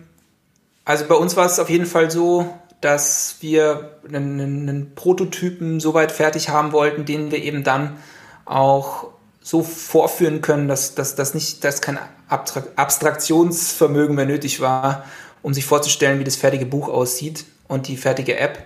also 0.85 1.07
bei 1.07 1.15
uns 1.15 1.37
war 1.37 1.47
es 1.47 1.59
auf 1.59 1.71
jeden 1.71 1.87
Fall 1.87 2.11
so, 2.11 2.55
dass 2.83 3.37
wir 3.41 3.99
einen, 4.07 4.41
einen 4.41 4.95
Prototypen 4.95 5.81
so 5.81 5.95
weit 5.95 6.13
fertig 6.13 6.51
haben 6.51 6.73
wollten, 6.73 7.07
den 7.07 7.31
wir 7.31 7.43
eben 7.43 7.65
dann 7.65 7.97
auch 8.45 9.09
so 9.41 9.63
vorführen 9.63 10.43
können, 10.43 10.69
dass, 10.69 10.95
dass, 10.95 11.15
dass, 11.15 11.33
nicht, 11.35 11.65
dass 11.65 11.81
kein 11.81 11.99
Abstraktionsvermögen 12.29 14.15
mehr 14.15 14.27
nötig 14.27 14.61
war, 14.61 15.05
um 15.43 15.55
sich 15.55 15.65
vorzustellen, 15.65 16.19
wie 16.19 16.25
das 16.25 16.37
fertige 16.37 16.67
Buch 16.67 16.89
aussieht 16.89 17.45
und 17.69 17.89
die 17.89 17.97
fertige 17.97 18.39
App. 18.39 18.59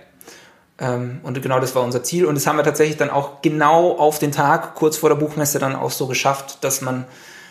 Ähm, 0.77 1.19
und 1.23 1.41
genau 1.41 1.59
das 1.59 1.75
war 1.75 1.83
unser 1.83 2.03
Ziel. 2.03 2.25
Und 2.25 2.35
das 2.35 2.47
haben 2.47 2.57
wir 2.57 2.63
tatsächlich 2.63 2.97
dann 2.97 3.09
auch 3.09 3.41
genau 3.41 3.97
auf 3.97 4.19
den 4.19 4.31
Tag, 4.31 4.75
kurz 4.75 4.97
vor 4.97 5.09
der 5.09 5.15
Buchmesse, 5.15 5.59
dann 5.59 5.75
auch 5.75 5.91
so 5.91 6.07
geschafft, 6.07 6.63
dass 6.63 6.81
man 6.81 7.05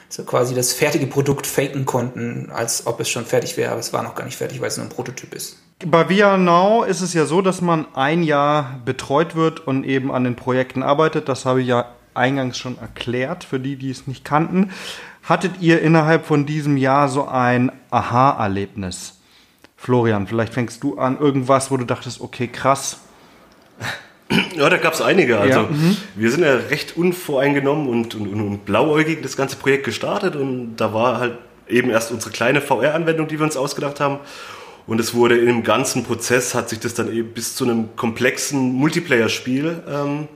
so 0.09 0.25
quasi 0.25 0.55
das 0.55 0.73
fertige 0.73 1.07
Produkt 1.07 1.47
faken 1.47 1.87
konnten, 1.87 2.51
als 2.55 2.87
ob 2.87 3.01
es 3.01 3.09
schon 3.09 3.25
fertig 3.25 3.57
wäre, 3.57 3.73
aber 3.73 3.81
es 3.81 3.93
war 3.93 4.03
noch 4.03 4.15
gar 4.15 4.25
nicht 4.25 4.37
fertig, 4.37 4.61
weil 4.61 4.69
es 4.69 4.77
nur 4.77 4.87
ein 4.87 4.91
Prototyp 4.91 5.35
ist. 5.35 5.59
Bei 5.85 6.09
Via 6.09 6.37
Now 6.37 6.85
ist 6.85 7.01
es 7.01 7.15
ja 7.15 7.27
so, 7.27 7.43
dass 7.43 7.61
man 7.61 7.87
ein 7.95 8.23
Jahr 8.23 8.81
betreut 8.85 9.35
wird 9.35 9.67
und 9.67 9.85
eben 9.85 10.13
an 10.13 10.25
den 10.25 10.37
Projekten 10.37 10.83
arbeitet. 10.83 11.29
Das 11.29 11.45
habe 11.45 11.63
ich 11.63 11.69
ja 11.69 11.87
eingangs 12.15 12.59
schon 12.59 12.79
erklärt, 12.79 13.45
für 13.45 13.59
die, 13.59 13.77
die 13.77 13.91
es 13.91 14.07
nicht 14.07 14.25
kannten. 14.25 14.71
Hattet 15.25 15.61
ihr 15.61 15.83
innerhalb 15.83 16.27
von 16.27 16.47
diesem 16.47 16.77
Jahr 16.77 17.09
so 17.09 17.27
ein 17.27 17.73
Aha-Erlebnis? 17.91 19.14
Florian, 19.85 20.27
vielleicht 20.27 20.55
fängst 20.55 20.83
du 20.83 20.97
an, 20.97 21.21
irgendwas, 21.21 21.71
wo 21.71 21.77
du 21.77 21.85
dachtest, 21.85 22.23
okay, 22.23 22.49
krass. 22.49 23.01
Ja, 24.57 24.71
da 24.71 24.79
gab 24.79 24.95
es 24.95 25.03
einige. 25.03 25.39
Also 25.39 25.61
ja. 25.61 25.67
mhm. 25.69 25.97
wir 26.15 26.31
sind 26.31 26.43
ja 26.43 26.55
recht 26.55 26.97
unvoreingenommen 26.97 27.89
und, 27.89 28.15
und, 28.15 28.33
und 28.33 28.65
blauäugig 28.65 29.21
das 29.23 29.37
ganze 29.37 29.57
Projekt 29.57 29.85
gestartet 29.85 30.37
und 30.37 30.77
da 30.77 30.95
war 30.95 31.19
halt 31.19 31.37
eben 31.69 31.91
erst 31.91 32.13
unsere 32.13 32.33
kleine 32.33 32.63
VR-Anwendung, 32.63 33.29
die 33.29 33.39
wir 33.39 33.45
uns 33.45 33.59
ausgedacht 33.59 34.01
haben. 34.01 34.21
Und 34.87 35.01
es 35.01 35.13
wurde 35.13 35.37
im 35.37 35.63
ganzen 35.63 36.05
Prozess, 36.05 36.55
hat 36.55 36.71
sich 36.71 36.81
das 36.81 36.95
dann 36.95 37.13
eben 37.13 37.35
bis 37.35 37.55
zu 37.55 37.65
einem 37.65 37.95
komplexen 37.95 38.73
Multiplayer-Spiel 38.73 39.83
ähm, 39.87 40.29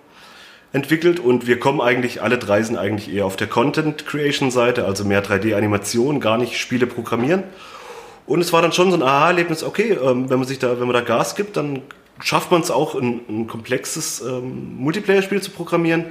entwickelt 0.75 1.21
und 1.21 1.47
wir 1.47 1.59
kommen 1.59 1.81
eigentlich, 1.81 2.21
alle 2.21 2.37
drei 2.37 2.63
sind 2.63 2.77
eigentlich 2.77 3.11
eher 3.11 3.25
auf 3.25 3.37
der 3.37 3.47
Content-Creation-Seite, 3.47 4.85
also 4.85 5.05
mehr 5.05 5.25
3D-Animation, 5.25 6.21
gar 6.21 6.37
nicht 6.37 6.59
Spiele 6.59 6.87
programmieren. 6.87 7.45
Und 8.29 8.43
es 8.43 8.53
war 8.53 8.61
dann 8.61 8.73
schon 8.73 8.91
so 8.91 8.97
ein 8.99 9.03
Aha-Erlebnis, 9.03 9.65
okay, 9.65 9.93
ähm, 9.93 10.29
wenn 10.29 10.39
man 10.39 10.47
sich 10.47 10.59
da, 10.59 10.79
wenn 10.79 10.87
man 10.87 10.93
da 10.93 11.01
Gas 11.01 11.35
gibt, 11.35 11.57
dann 11.57 11.81
schafft 12.23 12.51
man 12.51 12.61
es 12.61 12.71
auch, 12.71 12.95
ein, 12.95 13.23
ein 13.27 13.47
komplexes 13.47 14.21
ähm, 14.21 14.77
Multiplayer-Spiel 14.77 15.41
zu 15.41 15.51
programmieren. 15.51 16.05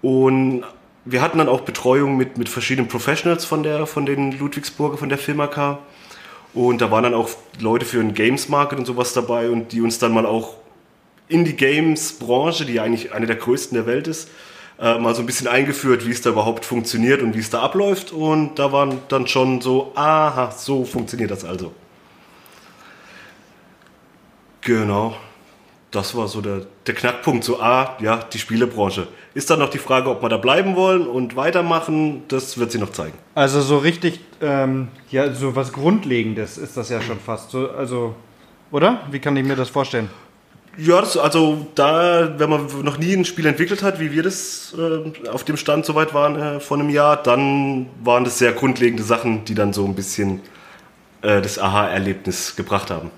Und 0.00 0.62
wir 1.04 1.20
hatten 1.20 1.38
dann 1.38 1.48
auch 1.48 1.62
Betreuung 1.62 2.16
mit, 2.16 2.38
mit 2.38 2.48
verschiedenen 2.48 2.86
Professionals 2.86 3.44
von 3.44 3.64
der, 3.64 3.86
von 3.86 4.06
den 4.06 4.38
Ludwigsburger, 4.38 4.98
von 4.98 5.08
der 5.08 5.18
Filmaka. 5.18 5.80
Und 6.54 6.80
da 6.80 6.92
waren 6.92 7.02
dann 7.02 7.14
auch 7.14 7.28
Leute 7.58 7.84
für 7.84 7.96
den 7.96 8.14
Games 8.14 8.48
Market 8.48 8.78
und 8.78 8.84
sowas 8.84 9.12
dabei 9.12 9.50
und 9.50 9.72
die 9.72 9.80
uns 9.80 9.98
dann 9.98 10.12
mal 10.12 10.26
auch 10.26 10.54
in 11.26 11.44
die 11.44 11.56
Games-Branche, 11.56 12.66
die 12.66 12.78
eigentlich 12.78 13.12
eine 13.12 13.26
der 13.26 13.36
größten 13.36 13.74
der 13.74 13.86
Welt 13.86 14.06
ist, 14.06 14.30
äh, 14.80 14.98
mal 14.98 15.14
so 15.14 15.22
ein 15.22 15.26
bisschen 15.26 15.48
eingeführt, 15.48 16.06
wie 16.06 16.10
es 16.10 16.22
da 16.22 16.30
überhaupt 16.30 16.64
funktioniert 16.64 17.22
und 17.22 17.34
wie 17.34 17.40
es 17.40 17.50
da 17.50 17.62
abläuft. 17.62 18.12
Und 18.12 18.58
da 18.58 18.72
waren 18.72 19.00
dann 19.08 19.26
schon 19.26 19.60
so, 19.60 19.92
aha, 19.94 20.50
so 20.50 20.84
funktioniert 20.84 21.30
das 21.30 21.44
also. 21.44 21.72
Genau. 24.60 25.16
Das 25.90 26.14
war 26.14 26.28
so 26.28 26.42
der, 26.42 26.66
der 26.86 26.94
Knackpunkt. 26.94 27.44
So, 27.44 27.60
ah, 27.60 27.96
ja, 28.00 28.18
die 28.18 28.38
Spielebranche. 28.38 29.08
Ist 29.32 29.48
dann 29.48 29.58
noch 29.58 29.70
die 29.70 29.78
Frage, 29.78 30.10
ob 30.10 30.22
wir 30.22 30.28
da 30.28 30.36
bleiben 30.36 30.76
wollen 30.76 31.06
und 31.06 31.34
weitermachen. 31.34 32.24
Das 32.28 32.58
wird 32.58 32.70
sie 32.72 32.78
noch 32.78 32.92
zeigen. 32.92 33.16
Also 33.34 33.62
so 33.62 33.78
richtig, 33.78 34.20
ähm, 34.42 34.88
ja, 35.10 35.32
so 35.32 35.56
was 35.56 35.72
Grundlegendes 35.72 36.58
ist 36.58 36.76
das 36.76 36.90
ja 36.90 37.00
schon 37.00 37.18
fast. 37.18 37.50
So, 37.50 37.70
also, 37.70 38.14
oder? 38.70 39.00
Wie 39.10 39.18
kann 39.18 39.36
ich 39.36 39.44
mir 39.44 39.56
das 39.56 39.70
vorstellen? 39.70 40.10
Ja, 40.80 41.00
das, 41.00 41.16
also 41.16 41.66
da, 41.74 42.38
wenn 42.38 42.48
man 42.48 42.66
noch 42.84 42.98
nie 42.98 43.12
ein 43.12 43.24
Spiel 43.24 43.46
entwickelt 43.46 43.82
hat, 43.82 43.98
wie 43.98 44.12
wir 44.12 44.22
das 44.22 44.76
äh, 44.78 45.28
auf 45.28 45.42
dem 45.42 45.56
Stand 45.56 45.84
soweit 45.84 46.14
waren 46.14 46.36
äh, 46.36 46.60
vor 46.60 46.78
einem 46.78 46.88
Jahr, 46.88 47.20
dann 47.20 47.86
waren 48.04 48.22
das 48.22 48.38
sehr 48.38 48.52
grundlegende 48.52 49.02
Sachen, 49.02 49.44
die 49.44 49.56
dann 49.56 49.72
so 49.72 49.84
ein 49.84 49.96
bisschen 49.96 50.40
äh, 51.22 51.42
das 51.42 51.58
Aha-Erlebnis 51.58 52.54
gebracht 52.54 52.92
haben. 52.92 53.10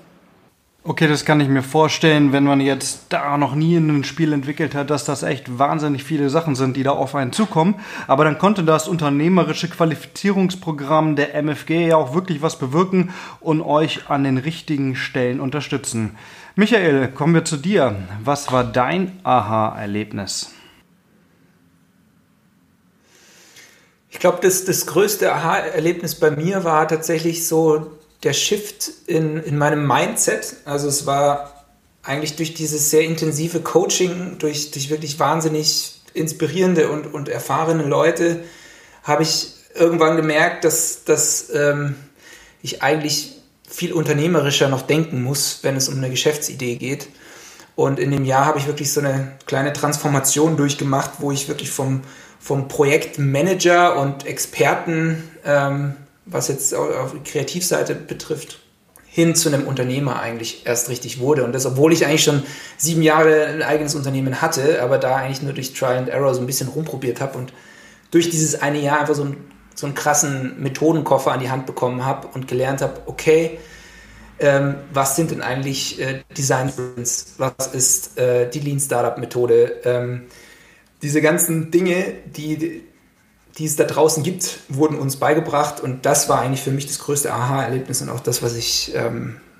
Okay, 0.83 1.07
das 1.07 1.25
kann 1.25 1.39
ich 1.39 1.47
mir 1.47 1.61
vorstellen, 1.61 2.31
wenn 2.31 2.43
man 2.43 2.59
jetzt 2.59 3.05
da 3.09 3.37
noch 3.37 3.53
nie 3.53 3.77
ein 3.77 4.03
Spiel 4.03 4.33
entwickelt 4.33 4.73
hat, 4.73 4.89
dass 4.89 5.05
das 5.05 5.21
echt 5.21 5.59
wahnsinnig 5.59 6.03
viele 6.03 6.31
Sachen 6.31 6.55
sind, 6.55 6.75
die 6.75 6.81
da 6.81 6.89
auf 6.89 7.13
einen 7.13 7.31
zukommen. 7.31 7.75
Aber 8.07 8.23
dann 8.23 8.39
konnte 8.39 8.63
das 8.63 8.87
unternehmerische 8.87 9.69
Qualifizierungsprogramm 9.69 11.15
der 11.15 11.35
MFG 11.35 11.89
ja 11.89 11.97
auch 11.97 12.15
wirklich 12.15 12.41
was 12.41 12.57
bewirken 12.57 13.11
und 13.39 13.61
euch 13.61 14.09
an 14.09 14.23
den 14.23 14.39
richtigen 14.39 14.95
Stellen 14.95 15.39
unterstützen. 15.39 16.17
Michael, 16.55 17.07
kommen 17.13 17.33
wir 17.33 17.45
zu 17.45 17.55
dir. 17.55 17.95
Was 18.21 18.51
war 18.51 18.65
dein 18.65 19.21
Aha-Erlebnis? 19.23 20.51
Ich 24.09 24.19
glaube, 24.19 24.39
das, 24.41 24.65
das 24.65 24.85
größte 24.85 25.33
Aha-Erlebnis 25.33 26.15
bei 26.15 26.29
mir 26.29 26.65
war 26.65 26.89
tatsächlich 26.89 27.47
so 27.47 27.97
der 28.23 28.33
Shift 28.33 28.91
in, 29.07 29.37
in 29.37 29.57
meinem 29.57 29.87
Mindset. 29.87 30.57
Also 30.65 30.89
es 30.89 31.05
war 31.05 31.65
eigentlich 32.03 32.35
durch 32.35 32.53
dieses 32.53 32.89
sehr 32.89 33.05
intensive 33.05 33.61
Coaching, 33.61 34.37
durch, 34.37 34.71
durch 34.71 34.89
wirklich 34.89 35.19
wahnsinnig 35.19 36.01
inspirierende 36.13 36.89
und, 36.89 37.13
und 37.13 37.29
erfahrene 37.29 37.83
Leute, 37.83 38.43
habe 39.03 39.23
ich 39.23 39.53
irgendwann 39.73 40.17
gemerkt, 40.17 40.65
dass, 40.65 41.05
dass 41.05 41.49
ähm, 41.55 41.95
ich 42.61 42.83
eigentlich 42.83 43.40
viel 43.71 43.93
unternehmerischer 43.93 44.67
noch 44.67 44.81
denken 44.81 45.23
muss, 45.23 45.59
wenn 45.61 45.75
es 45.75 45.87
um 45.87 45.97
eine 45.97 46.09
Geschäftsidee 46.09 46.75
geht. 46.75 47.07
Und 47.75 47.99
in 47.99 48.11
dem 48.11 48.25
Jahr 48.25 48.45
habe 48.45 48.59
ich 48.59 48.67
wirklich 48.67 48.91
so 48.91 48.99
eine 48.99 49.31
kleine 49.45 49.71
Transformation 49.71 50.57
durchgemacht, 50.57 51.11
wo 51.19 51.31
ich 51.31 51.47
wirklich 51.47 51.71
vom, 51.71 52.01
vom 52.39 52.67
Projektmanager 52.67 53.97
und 53.97 54.25
Experten, 54.25 55.23
ähm, 55.45 55.95
was 56.25 56.49
jetzt 56.49 56.75
auf 56.75 57.13
die 57.13 57.29
Kreativseite 57.31 57.95
betrifft, 57.95 58.59
hin 59.07 59.35
zu 59.35 59.49
einem 59.49 59.67
Unternehmer 59.67 60.21
eigentlich 60.21 60.65
erst 60.65 60.89
richtig 60.89 61.19
wurde. 61.19 61.43
Und 61.43 61.53
das, 61.53 61.65
obwohl 61.65 61.93
ich 61.93 62.05
eigentlich 62.05 62.23
schon 62.23 62.43
sieben 62.77 63.01
Jahre 63.01 63.47
ein 63.47 63.63
eigenes 63.63 63.95
Unternehmen 63.95 64.41
hatte, 64.41 64.81
aber 64.81 64.97
da 64.97 65.15
eigentlich 65.15 65.41
nur 65.41 65.53
durch 65.53 65.73
Trial 65.73 65.97
and 65.97 66.09
Error 66.09 66.33
so 66.33 66.41
ein 66.41 66.45
bisschen 66.45 66.67
rumprobiert 66.67 67.21
habe 67.21 67.37
und 67.37 67.53
durch 68.11 68.29
dieses 68.29 68.61
eine 68.61 68.79
Jahr 68.79 68.99
einfach 68.99 69.15
so 69.15 69.23
ein 69.23 69.37
so 69.81 69.87
einen 69.87 69.95
krassen 69.95 70.61
Methodenkoffer 70.61 71.31
an 71.31 71.39
die 71.39 71.49
Hand 71.49 71.65
bekommen 71.65 72.05
habe 72.05 72.27
und 72.27 72.47
gelernt 72.47 72.83
habe, 72.83 73.01
okay, 73.07 73.57
ähm, 74.37 74.75
was 74.93 75.15
sind 75.15 75.31
denn 75.31 75.41
eigentlich 75.41 75.99
äh, 75.99 76.21
Design 76.37 76.69
Sprints? 76.69 77.33
Was 77.39 77.67
ist 77.73 78.19
äh, 78.19 78.47
die 78.47 78.59
Lean 78.59 78.79
Startup 78.79 79.17
Methode? 79.17 79.81
Ähm, 79.83 80.27
diese 81.01 81.19
ganzen 81.19 81.71
Dinge, 81.71 82.13
die, 82.27 82.83
die 83.57 83.65
es 83.65 83.75
da 83.75 83.85
draußen 83.85 84.21
gibt, 84.21 84.59
wurden 84.69 84.99
uns 84.99 85.15
beigebracht 85.15 85.81
und 85.81 86.05
das 86.05 86.29
war 86.29 86.41
eigentlich 86.41 86.61
für 86.61 86.71
mich 86.71 86.85
das 86.85 86.99
größte 86.99 87.33
Aha-Erlebnis 87.33 88.03
und 88.03 88.09
auch 88.09 88.19
das, 88.19 88.43
was 88.43 88.55
ich 88.55 88.93
ähm, 88.93 89.37
äh, 89.37 89.50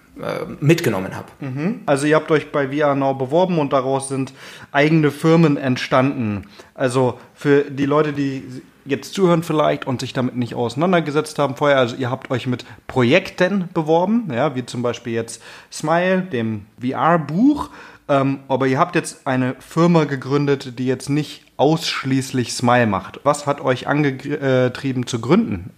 mitgenommen 0.60 1.16
habe. 1.16 1.28
Mhm. 1.40 1.82
Also 1.86 2.08
ihr 2.08 2.16
habt 2.16 2.32
euch 2.32 2.52
bei 2.52 2.68
VR 2.70 2.96
Now 2.96 3.14
beworben 3.14 3.60
und 3.60 3.74
daraus 3.74 4.08
sind 4.08 4.34
eigene 4.72 5.12
Firmen 5.12 5.58
entstanden. 5.58 6.48
Also 6.74 7.20
für 7.34 7.64
die 7.64 7.86
Leute, 7.86 8.14
die 8.14 8.44
jetzt 8.86 9.14
zuhören 9.14 9.44
vielleicht 9.44 9.86
und 9.86 10.02
sich 10.02 10.14
damit 10.14 10.36
nicht 10.36 10.56
auseinandergesetzt 10.56 11.38
haben 11.40 11.56
vorher, 11.56 11.78
also 11.78 11.96
ihr 11.96 12.10
habt 12.10 12.32
euch 12.32 12.48
mit 12.48 12.66
Projekten 12.88 13.70
beworben, 13.74 14.32
ja, 14.34 14.56
wie 14.56 14.66
zum 14.66 14.82
Beispiel 14.82 15.14
jetzt 15.14 15.42
Smile, 15.72 16.22
dem 16.22 16.66
VR-Buch, 16.82 17.70
ähm, 18.10 18.40
aber 18.48 18.68
ihr 18.68 18.80
habt 18.80 18.96
jetzt 18.96 19.28
eine 19.28 19.56
Firma 19.60 20.06
gegründet, 20.06 20.80
die 20.80 20.86
jetzt 20.86 21.10
nicht 21.10 21.46
ausschließlich 21.58 22.54
Smile 22.54 22.88
macht. 22.88 23.20
Was 23.24 23.46
hat 23.46 23.62
euch 23.62 23.88
angetrieben 23.88 25.06
zu 25.06 25.22
gründen? 25.22 25.72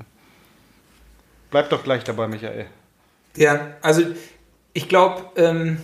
Bleibt 1.51 1.71
doch 1.71 1.83
gleich 1.83 2.03
dabei, 2.03 2.27
Michael. 2.27 2.65
Ja, 3.35 3.67
also 3.81 4.03
ich 4.73 4.89
glaube, 4.89 5.23
ähm, 5.35 5.77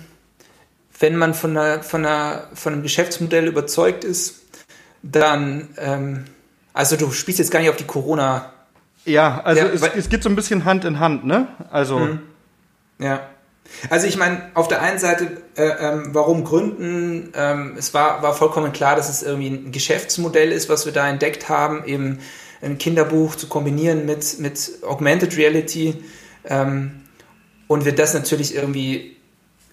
wenn 0.99 1.15
man 1.15 1.33
von, 1.33 1.55
einer, 1.55 1.83
von, 1.83 2.05
einer, 2.05 2.47
von 2.53 2.73
einem 2.73 2.83
Geschäftsmodell 2.83 3.47
überzeugt 3.47 4.03
ist, 4.03 4.41
dann 5.01 5.69
ähm, 5.77 6.25
also 6.73 6.95
du 6.95 7.11
spielst 7.11 7.39
jetzt 7.39 7.51
gar 7.51 7.59
nicht 7.59 7.69
auf 7.69 7.75
die 7.75 7.85
Corona. 7.85 8.53
Ja, 9.05 9.41
also 9.43 9.61
ja, 9.61 9.67
es, 9.67 9.81
es, 9.81 10.09
geht 10.09 10.23
so 10.23 10.29
ein 10.29 10.35
bisschen 10.35 10.65
Hand 10.65 10.85
in 10.85 10.99
Hand, 10.99 11.25
ne? 11.25 11.47
Also. 11.71 11.99
Mhm. 11.99 12.19
Ja. 12.99 13.21
Also 13.89 14.07
ich 14.07 14.17
meine, 14.17 14.43
auf 14.53 14.67
der 14.67 14.81
einen 14.81 14.97
Seite, 14.97 15.41
äh, 15.55 15.67
ähm, 15.67 16.09
warum 16.13 16.43
gründen? 16.43 17.33
Ähm, 17.35 17.75
es 17.77 17.93
war, 17.93 18.23
war 18.23 18.33
vollkommen 18.33 18.71
klar, 18.71 18.95
dass 18.95 19.09
es 19.09 19.23
irgendwie 19.23 19.49
ein 19.49 19.71
Geschäftsmodell 19.71 20.51
ist, 20.51 20.69
was 20.69 20.85
wir 20.85 20.93
da 20.93 21.07
entdeckt 21.07 21.49
haben, 21.49 21.83
eben 21.85 22.19
ein 22.61 22.77
Kinderbuch 22.77 23.35
zu 23.35 23.47
kombinieren 23.47 24.05
mit, 24.05 24.39
mit 24.39 24.71
Augmented 24.83 25.37
Reality. 25.37 26.03
Ähm, 26.45 26.98
und 27.69 27.85
wir 27.85 27.93
das 27.93 28.15
natürlich 28.15 28.55
irgendwie 28.55 29.15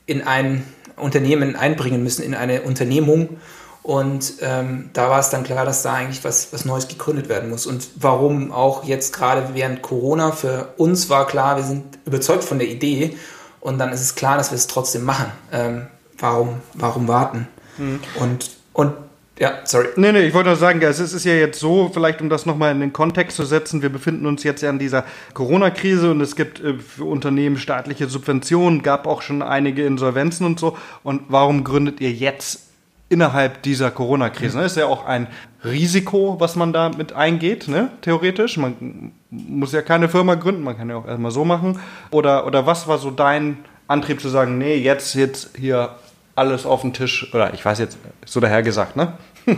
in 0.04 0.22
ein 0.22 0.64
Unternehmen 0.96 1.56
einbringen 1.56 2.02
müssen, 2.04 2.22
in 2.22 2.34
eine 2.34 2.60
Unternehmung. 2.62 3.38
Und 3.82 4.34
ähm, 4.42 4.90
da 4.92 5.08
war 5.08 5.18
es 5.18 5.30
dann 5.30 5.44
klar, 5.44 5.64
dass 5.64 5.82
da 5.82 5.94
eigentlich 5.94 6.22
was, 6.22 6.52
was 6.52 6.66
Neues 6.66 6.88
gegründet 6.88 7.30
werden 7.30 7.48
muss. 7.48 7.66
Und 7.66 7.88
warum 7.96 8.52
auch 8.52 8.84
jetzt 8.84 9.14
gerade 9.14 9.54
während 9.54 9.80
Corona, 9.80 10.32
für 10.32 10.74
uns 10.76 11.08
war 11.08 11.26
klar, 11.26 11.56
wir 11.56 11.64
sind 11.64 11.84
überzeugt 12.04 12.44
von 12.44 12.58
der 12.58 12.68
Idee 12.68 13.16
und 13.60 13.78
dann 13.78 13.92
ist 13.92 14.02
es 14.02 14.14
klar, 14.14 14.36
dass 14.36 14.50
wir 14.50 14.56
es 14.56 14.66
trotzdem 14.66 15.04
machen. 15.04 15.32
Ähm, 15.50 15.86
warum, 16.18 16.60
warum 16.74 17.08
warten? 17.08 17.48
Mhm. 17.78 18.00
Und, 18.20 18.50
und 18.74 18.92
Ja, 19.38 19.58
sorry. 19.64 19.88
Nee, 19.96 20.12
nee, 20.12 20.20
ich 20.20 20.32
wollte 20.32 20.48
nur 20.48 20.56
sagen, 20.56 20.80
es 20.80 20.98
ist 20.98 21.24
ja 21.24 21.34
jetzt 21.34 21.60
so, 21.60 21.90
vielleicht 21.92 22.22
um 22.22 22.30
das 22.30 22.46
nochmal 22.46 22.72
in 22.72 22.80
den 22.80 22.94
Kontext 22.94 23.36
zu 23.36 23.44
setzen, 23.44 23.82
wir 23.82 23.90
befinden 23.90 24.24
uns 24.24 24.42
jetzt 24.44 24.62
ja 24.62 24.70
in 24.70 24.78
dieser 24.78 25.04
Corona-Krise 25.34 26.10
und 26.10 26.22
es 26.22 26.36
gibt 26.36 26.60
äh, 26.60 26.78
für 26.78 27.04
Unternehmen 27.04 27.58
staatliche 27.58 28.08
Subventionen, 28.08 28.82
gab 28.82 29.06
auch 29.06 29.20
schon 29.20 29.42
einige 29.42 29.84
Insolvenzen 29.84 30.46
und 30.46 30.58
so. 30.58 30.78
Und 31.02 31.24
warum 31.28 31.64
gründet 31.64 32.00
ihr 32.00 32.12
jetzt 32.12 32.70
innerhalb 33.10 33.62
dieser 33.62 33.90
Corona-Krise? 33.90 34.58
Das 34.58 34.72
ist 34.72 34.78
ja 34.78 34.86
auch 34.86 35.04
ein 35.04 35.26
Risiko, 35.62 36.40
was 36.40 36.56
man 36.56 36.72
da 36.72 36.88
mit 36.88 37.12
eingeht, 37.12 37.68
ne? 37.68 37.90
theoretisch. 38.00 38.56
Man 38.56 39.12
muss 39.28 39.72
ja 39.72 39.82
keine 39.82 40.08
Firma 40.08 40.36
gründen, 40.36 40.62
man 40.62 40.78
kann 40.78 40.88
ja 40.88 40.96
auch 40.96 41.06
erstmal 41.06 41.30
so 41.30 41.44
machen. 41.44 41.78
Oder, 42.10 42.46
oder 42.46 42.66
was 42.66 42.88
war 42.88 42.96
so 42.96 43.10
dein 43.10 43.58
Antrieb 43.86 44.22
zu 44.22 44.30
sagen, 44.30 44.56
nee, 44.56 44.76
jetzt, 44.76 45.14
jetzt 45.14 45.50
hier 45.58 45.90
alles 46.36 46.66
auf 46.66 46.82
den 46.82 46.92
Tisch, 46.92 47.34
oder 47.34 47.52
ich 47.54 47.64
weiß 47.64 47.78
jetzt, 47.78 47.98
so 48.24 48.40
daher 48.40 48.62
gesagt, 48.62 48.94
ne? 48.94 49.18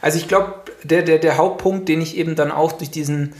also 0.00 0.18
ich 0.18 0.28
glaube, 0.28 0.54
der, 0.84 1.02
der, 1.02 1.18
der 1.18 1.36
Hauptpunkt, 1.36 1.88
den 1.88 2.00
ich 2.00 2.16
eben 2.16 2.36
dann 2.36 2.52
auch 2.52 2.72
durch 2.72 2.90
diesen, 2.90 3.34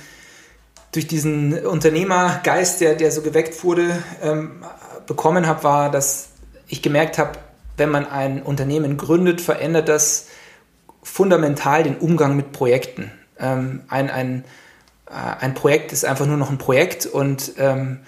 durch 0.92 1.06
diesen 1.06 1.64
Unternehmergeist, 1.66 2.80
der, 2.80 2.94
der 2.94 3.12
so 3.12 3.22
geweckt 3.22 3.62
wurde, 3.62 4.02
ähm, 4.22 4.64
bekommen 5.06 5.46
habe, 5.46 5.62
war, 5.62 5.90
dass 5.90 6.30
ich 6.68 6.82
gemerkt 6.82 7.18
habe, 7.18 7.38
wenn 7.76 7.90
man 7.90 8.06
ein 8.06 8.42
Unternehmen 8.42 8.96
gründet, 8.96 9.40
verändert 9.40 9.88
das 9.88 10.28
fundamental 11.02 11.82
den 11.82 11.96
Umgang 11.96 12.34
mit 12.34 12.52
Projekten. 12.52 13.12
Ähm, 13.38 13.82
ein, 13.88 14.10
ein, 14.10 14.44
äh, 15.08 15.12
ein 15.12 15.54
Projekt 15.54 15.92
ist 15.92 16.04
einfach 16.04 16.26
nur 16.26 16.38
noch 16.38 16.50
ein 16.50 16.58
Projekt 16.58 17.06
und 17.06 17.52
ähm, 17.58 18.00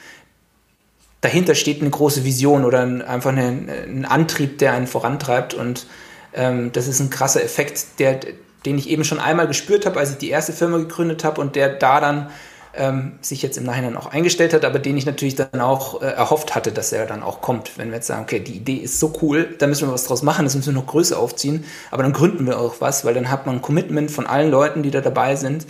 dahinter 1.21 1.55
steht 1.55 1.81
eine 1.81 1.91
große 1.91 2.25
Vision 2.25 2.65
oder 2.65 2.81
ein, 2.81 3.03
einfach 3.03 3.31
eine, 3.31 3.49
ein 3.87 4.05
Antrieb, 4.05 4.59
der 4.59 4.73
einen 4.73 4.87
vorantreibt. 4.87 5.55
Und 5.55 5.87
ähm, 6.35 6.71
das 6.73 6.87
ist 6.87 7.01
ein 7.01 7.11
krasser 7.11 7.43
Effekt, 7.43 7.99
der, 7.99 8.21
den 8.67 8.79
ich 8.79 8.89
eben 8.89 9.05
schon 9.05 9.19
einmal 9.19 9.47
gespürt 9.47 9.87
habe, 9.87 9.99
als 9.99 10.13
ich 10.13 10.19
die 10.19 10.31
erste 10.31 10.53
Firma 10.53 10.79
gegründet 10.79 11.25
habe 11.25 11.41
und 11.41 11.57
der 11.57 11.71
da 11.71 12.01
dann 12.01 12.31
ähm, 12.75 13.19
sich 13.21 13.43
jetzt 13.43 13.59
im 13.59 13.65
Nachhinein 13.65 13.97
auch 13.97 14.07
eingestellt 14.07 14.53
hat, 14.53 14.65
aber 14.65 14.79
den 14.79 14.97
ich 14.97 15.07
natürlich 15.07 15.35
dann 15.35 15.61
auch 15.61 16.01
äh, 16.01 16.07
erhofft 16.07 16.55
hatte, 16.55 16.71
dass 16.71 16.93
er 16.93 17.07
dann 17.07 17.23
auch 17.23 17.41
kommt. 17.41 17.77
Wenn 17.77 17.89
wir 17.89 17.97
jetzt 17.97 18.07
sagen, 18.07 18.23
okay, 18.23 18.41
die 18.41 18.53
Idee 18.53 18.77
ist 18.77 19.01
so 19.01 19.13
cool, 19.23 19.57
da 19.59 19.67
müssen 19.67 19.89
wir 19.89 19.93
was 19.93 20.05
draus 20.05 20.23
machen, 20.23 20.45
das 20.45 20.55
müssen 20.55 20.75
wir 20.75 20.81
noch 20.81 20.87
größer 20.87 21.19
aufziehen, 21.19 21.65
aber 21.91 22.03
dann 22.05 22.13
gründen 22.13 22.47
wir 22.47 22.59
auch 22.59 22.77
was, 22.81 23.05
weil 23.05 23.15
dann 23.15 23.31
hat 23.31 23.47
man 23.47 23.57
ein 23.57 23.63
Commitment 23.63 24.11
von 24.11 24.27
allen 24.27 24.51
Leuten, 24.51 24.83
die 24.83 24.91
da 24.91 25.01
dabei 25.01 25.35
sind 25.35 25.67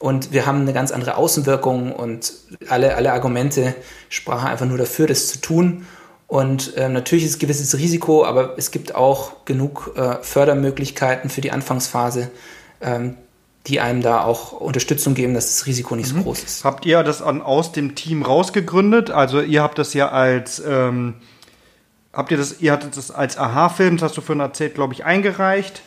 und 0.00 0.32
wir 0.32 0.46
haben 0.46 0.62
eine 0.62 0.72
ganz 0.72 0.92
andere 0.92 1.16
Außenwirkung 1.16 1.92
und 1.92 2.32
alle, 2.68 2.96
alle 2.96 3.12
Argumente 3.12 3.74
sprachen 4.08 4.48
einfach 4.48 4.64
nur 4.64 4.78
dafür, 4.78 5.06
das 5.06 5.28
zu 5.28 5.40
tun. 5.42 5.86
Und 6.26 6.72
ähm, 6.76 6.94
natürlich 6.94 7.26
ist 7.26 7.36
ein 7.36 7.40
gewisses 7.40 7.76
Risiko, 7.76 8.24
aber 8.24 8.54
es 8.56 8.70
gibt 8.70 8.94
auch 8.94 9.44
genug 9.44 9.92
äh, 9.96 10.16
Fördermöglichkeiten 10.22 11.28
für 11.28 11.42
die 11.42 11.52
Anfangsphase, 11.52 12.30
ähm, 12.80 13.16
die 13.66 13.80
einem 13.80 14.00
da 14.00 14.24
auch 14.24 14.52
Unterstützung 14.52 15.12
geben, 15.14 15.34
dass 15.34 15.48
das 15.48 15.66
Risiko 15.66 15.94
nicht 15.96 16.10
mhm. 16.14 16.18
so 16.18 16.22
groß 16.22 16.44
ist. 16.44 16.64
Habt 16.64 16.86
ihr 16.86 17.02
das 17.02 17.20
an, 17.20 17.42
aus 17.42 17.72
dem 17.72 17.94
Team 17.94 18.22
rausgegründet? 18.22 19.10
Also 19.10 19.42
ihr 19.42 19.62
habt 19.62 19.76
das 19.76 19.92
ja 19.92 20.08
als 20.08 20.62
ähm, 20.66 21.16
habt 22.10 22.30
ihr 22.30 22.38
das, 22.38 22.58
ihr 22.60 22.72
hattet 22.72 22.96
das 22.96 23.10
als 23.10 23.36
Aha-Film, 23.36 23.98
das 23.98 24.08
hast 24.08 24.16
du 24.16 24.22
vorhin 24.22 24.40
erzählt, 24.40 24.76
glaube 24.76 24.94
ich, 24.94 25.04
eingereicht. 25.04 25.82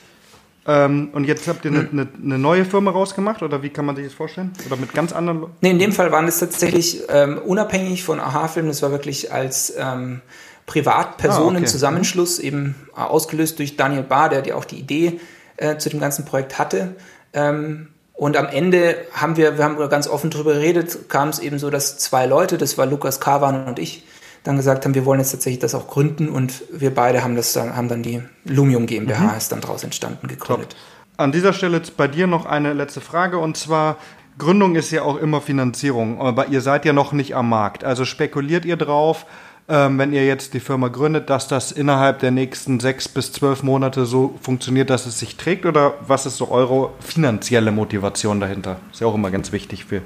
Ähm, 0.66 1.10
und 1.12 1.26
jetzt 1.26 1.48
habt 1.48 1.66
ihr 1.66 1.72
eine, 1.72 1.90
eine, 1.92 2.08
eine, 2.24 2.38
neue 2.38 2.64
Firma 2.64 2.92
rausgemacht 2.92 3.42
oder 3.42 3.64
wie 3.64 3.70
kann 3.70 3.86
man 3.86 3.96
sich 3.96 4.06
das 4.06 4.14
vorstellen? 4.14 4.54
Oder 4.66 4.78
mit 4.78 4.94
ganz 4.94 5.12
anderen 5.12 5.42
Leuten? 5.42 5.54
Nee, 5.62 5.72
in 5.72 5.80
dem 5.80 5.92
Fall 5.92 6.12
waren 6.12 6.28
es 6.28 6.40
tatsächlich 6.40 7.02
ähm, 7.10 7.38
unabhängig 7.38 8.04
von 8.04 8.20
Aha-Film. 8.20 8.68
Das 8.68 8.82
war 8.82 8.92
wirklich 8.92 9.34
als 9.34 9.74
ähm, 9.78 10.22
Privatpersonenzusammenschluss, 10.66 12.38
ah, 12.38 12.40
okay. 12.40 12.48
eben 12.48 12.76
äh, 12.96 13.02
ausgelöst 13.02 13.60
durch 13.60 13.76
Daniel 13.76 14.04
Barr, 14.04 14.30
der, 14.30 14.42
der 14.42 14.58
auch 14.58 14.66
die 14.66 14.78
Idee 14.78 15.20
äh, 15.58 15.78
zu 15.78 15.90
dem 15.90 16.00
ganzen 16.00 16.24
Projekt 16.24 16.58
hatte. 16.58 16.96
Ähm, 17.34 17.90
und 18.14 18.38
am 18.38 18.48
Ende 18.48 18.96
haben 19.12 19.36
wir, 19.36 19.58
wir 19.58 19.66
haben 19.66 19.78
ganz 19.90 20.08
offen 20.08 20.30
darüber 20.30 20.54
geredet, 20.54 21.10
kam 21.10 21.30
es 21.30 21.40
eben 21.40 21.60
so, 21.60 21.70
dass 21.70 21.98
zwei 21.98 22.26
Leute, 22.26 22.58
das 22.58 22.78
war 22.78 22.86
Lukas 22.86 23.20
Kavan 23.20 23.66
und 23.66 23.80
ich, 23.80 24.06
dann 24.44 24.58
gesagt 24.58 24.86
haben, 24.86 24.94
wir 24.94 25.06
wollen 25.06 25.20
jetzt 25.20 25.32
tatsächlich 25.32 25.60
das 25.60 25.74
auch 25.74 25.88
gründen 25.88 26.30
und 26.30 26.64
wir 26.72 26.94
beide 26.94 27.24
haben 27.24 27.36
das 27.36 27.54
dann, 27.54 27.76
haben 27.76 27.88
dann 27.88 28.04
die 28.04 28.22
Lumium 28.46 28.86
GmbH 28.86 29.32
mhm. 29.32 29.38
ist 29.38 29.52
dann 29.52 29.62
daraus 29.62 29.84
entstanden, 29.84 30.28
gegründet. 30.28 30.72
Top. 30.72 30.80
An 31.16 31.32
dieser 31.32 31.54
Stelle 31.54 31.82
bei 31.96 32.08
dir 32.08 32.28
noch 32.28 32.46
eine 32.46 32.74
letzte 32.74 33.00
Frage 33.00 33.38
und 33.38 33.56
zwar, 33.56 33.98
Gründung 34.38 34.76
ist 34.76 34.92
ja 34.92 35.04
auch 35.04 35.18
immer 35.18 35.42
Finanzierung, 35.42 36.20
aber 36.20 36.48
ihr 36.48 36.62
seid 36.62 36.86
ja 36.86 36.94
noch 36.94 37.14
nicht 37.14 37.36
am 37.36 37.50
Markt. 37.50 37.84
Also 37.84 38.04
spekuliert 38.04 38.66
ihr 38.66 38.78
drauf, 38.78 39.26
ähm, 39.70 39.98
wenn 39.98 40.12
ihr 40.12 40.26
jetzt 40.26 40.54
die 40.54 40.60
Firma 40.60 40.90
gründet, 40.90 41.30
dass 41.30 41.48
das 41.48 41.72
innerhalb 41.72 42.20
der 42.20 42.32
nächsten 42.32 42.80
sechs 42.80 43.08
bis 43.08 43.32
zwölf 43.32 43.64
Monate 43.64 44.06
so 44.06 44.36
funktioniert, 44.42 44.90
dass 44.90 45.06
es 45.06 45.20
sich 45.20 45.38
trägt? 45.38 45.66
Oder 45.66 45.94
was 46.06 46.26
ist 46.26 46.38
so 46.38 46.52
eure 46.52 46.90
finanzielle 47.00 47.72
Motivation 47.72 48.40
dahinter? 48.40 48.78
Ist 48.92 49.00
ja 49.00 49.08
auch 49.08 49.16
immer 49.16 49.32
ganz 49.32 49.52
wichtig 49.52 49.86
für 49.86 50.02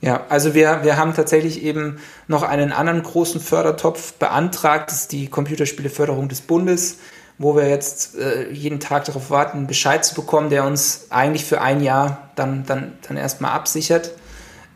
ja, 0.00 0.24
also 0.28 0.54
wir, 0.54 0.80
wir 0.82 0.96
haben 0.96 1.14
tatsächlich 1.14 1.62
eben 1.62 1.98
noch 2.28 2.42
einen 2.42 2.72
anderen 2.72 3.02
großen 3.02 3.40
Fördertopf 3.40 4.14
beantragt, 4.14 4.90
das 4.90 5.02
ist 5.02 5.12
die 5.12 5.28
Computerspieleförderung 5.28 6.28
des 6.28 6.42
Bundes, 6.42 6.98
wo 7.38 7.56
wir 7.56 7.68
jetzt 7.68 8.16
äh, 8.16 8.50
jeden 8.50 8.80
Tag 8.80 9.04
darauf 9.04 9.30
warten, 9.30 9.66
Bescheid 9.66 10.04
zu 10.04 10.14
bekommen, 10.14 10.50
der 10.50 10.64
uns 10.64 11.06
eigentlich 11.10 11.44
für 11.44 11.60
ein 11.60 11.82
Jahr 11.82 12.30
dann, 12.34 12.64
dann, 12.66 12.92
dann 13.06 13.16
erstmal 13.16 13.52
absichert. 13.52 14.12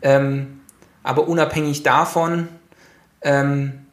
Ähm, 0.01 0.61
aber 1.03 1.27
unabhängig 1.27 1.83
davon 1.83 2.47
ähm, 3.21 3.85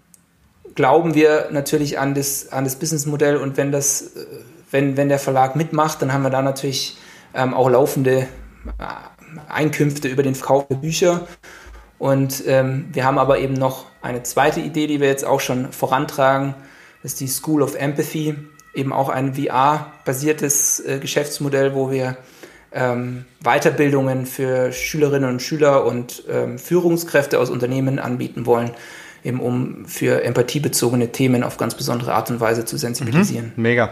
glauben 0.75 1.15
wir 1.15 1.49
natürlich 1.51 1.99
an 1.99 2.15
das, 2.15 2.53
an 2.53 2.65
das 2.65 2.77
Businessmodell 2.77 3.37
und 3.37 3.57
wenn, 3.57 3.73
das, 3.73 4.17
äh, 4.17 4.27
wenn, 4.71 4.97
wenn 4.97 5.09
der 5.09 5.19
Verlag 5.19 5.57
mitmacht, 5.57 6.03
dann 6.03 6.13
haben 6.13 6.23
wir 6.23 6.31
da 6.31 6.43
natürlich 6.43 6.97
ähm, 7.35 7.55
auch 7.55 7.69
laufende 7.69 8.29
Einkünfte 9.49 10.09
über 10.09 10.23
den 10.23 10.35
Verkauf 10.35 10.69
der 10.69 10.77
Bücher. 10.77 11.27
Und 11.99 12.45
ähm, 12.47 12.87
wir 12.93 13.05
haben 13.05 13.19
aber 13.19 13.39
eben 13.39 13.55
noch 13.55 13.87
eine 14.03 14.23
zweite 14.23 14.61
Idee, 14.61 14.87
die 14.87 15.01
wir 15.01 15.09
jetzt 15.09 15.25
auch 15.25 15.41
schon 15.41 15.73
vorantragen. 15.73 16.55
Das 17.03 17.13
ist 17.13 17.21
die 17.21 17.29
School 17.29 17.63
of 17.63 17.75
Empathy, 17.75 18.37
eben 18.75 18.93
auch 18.93 19.09
ein 19.09 19.35
VR-basiertes 19.35 20.81
äh, 20.81 20.99
Geschäftsmodell, 21.01 21.75
wo 21.75 21.91
wir 21.91 22.17
ähm, 22.73 23.25
Weiterbildungen 23.43 24.27
für 24.27 24.73
Schülerinnen 24.73 25.31
und 25.31 25.43
Schüler 25.43 25.85
und 25.85 26.25
ähm, 26.29 26.59
Führungskräfte 26.59 27.39
aus 27.41 27.51
Unternehmen 27.51 27.99
anbieten 27.99 28.47
wollen, 28.47 28.71
eben 29.25 29.41
um 29.41 29.85
für 29.87 30.23
empathiebezogene 30.23 31.13
Themen 31.13 31.43
auf 31.43 31.57
ganz 31.57 31.75
besondere 31.75 32.15
Art 32.15 32.31
und 32.31 32.41
Weise 32.41 32.65
zu 32.65 32.77
sensibilisieren. 32.77 33.53
Mhm, 33.57 33.63
mega. 33.63 33.91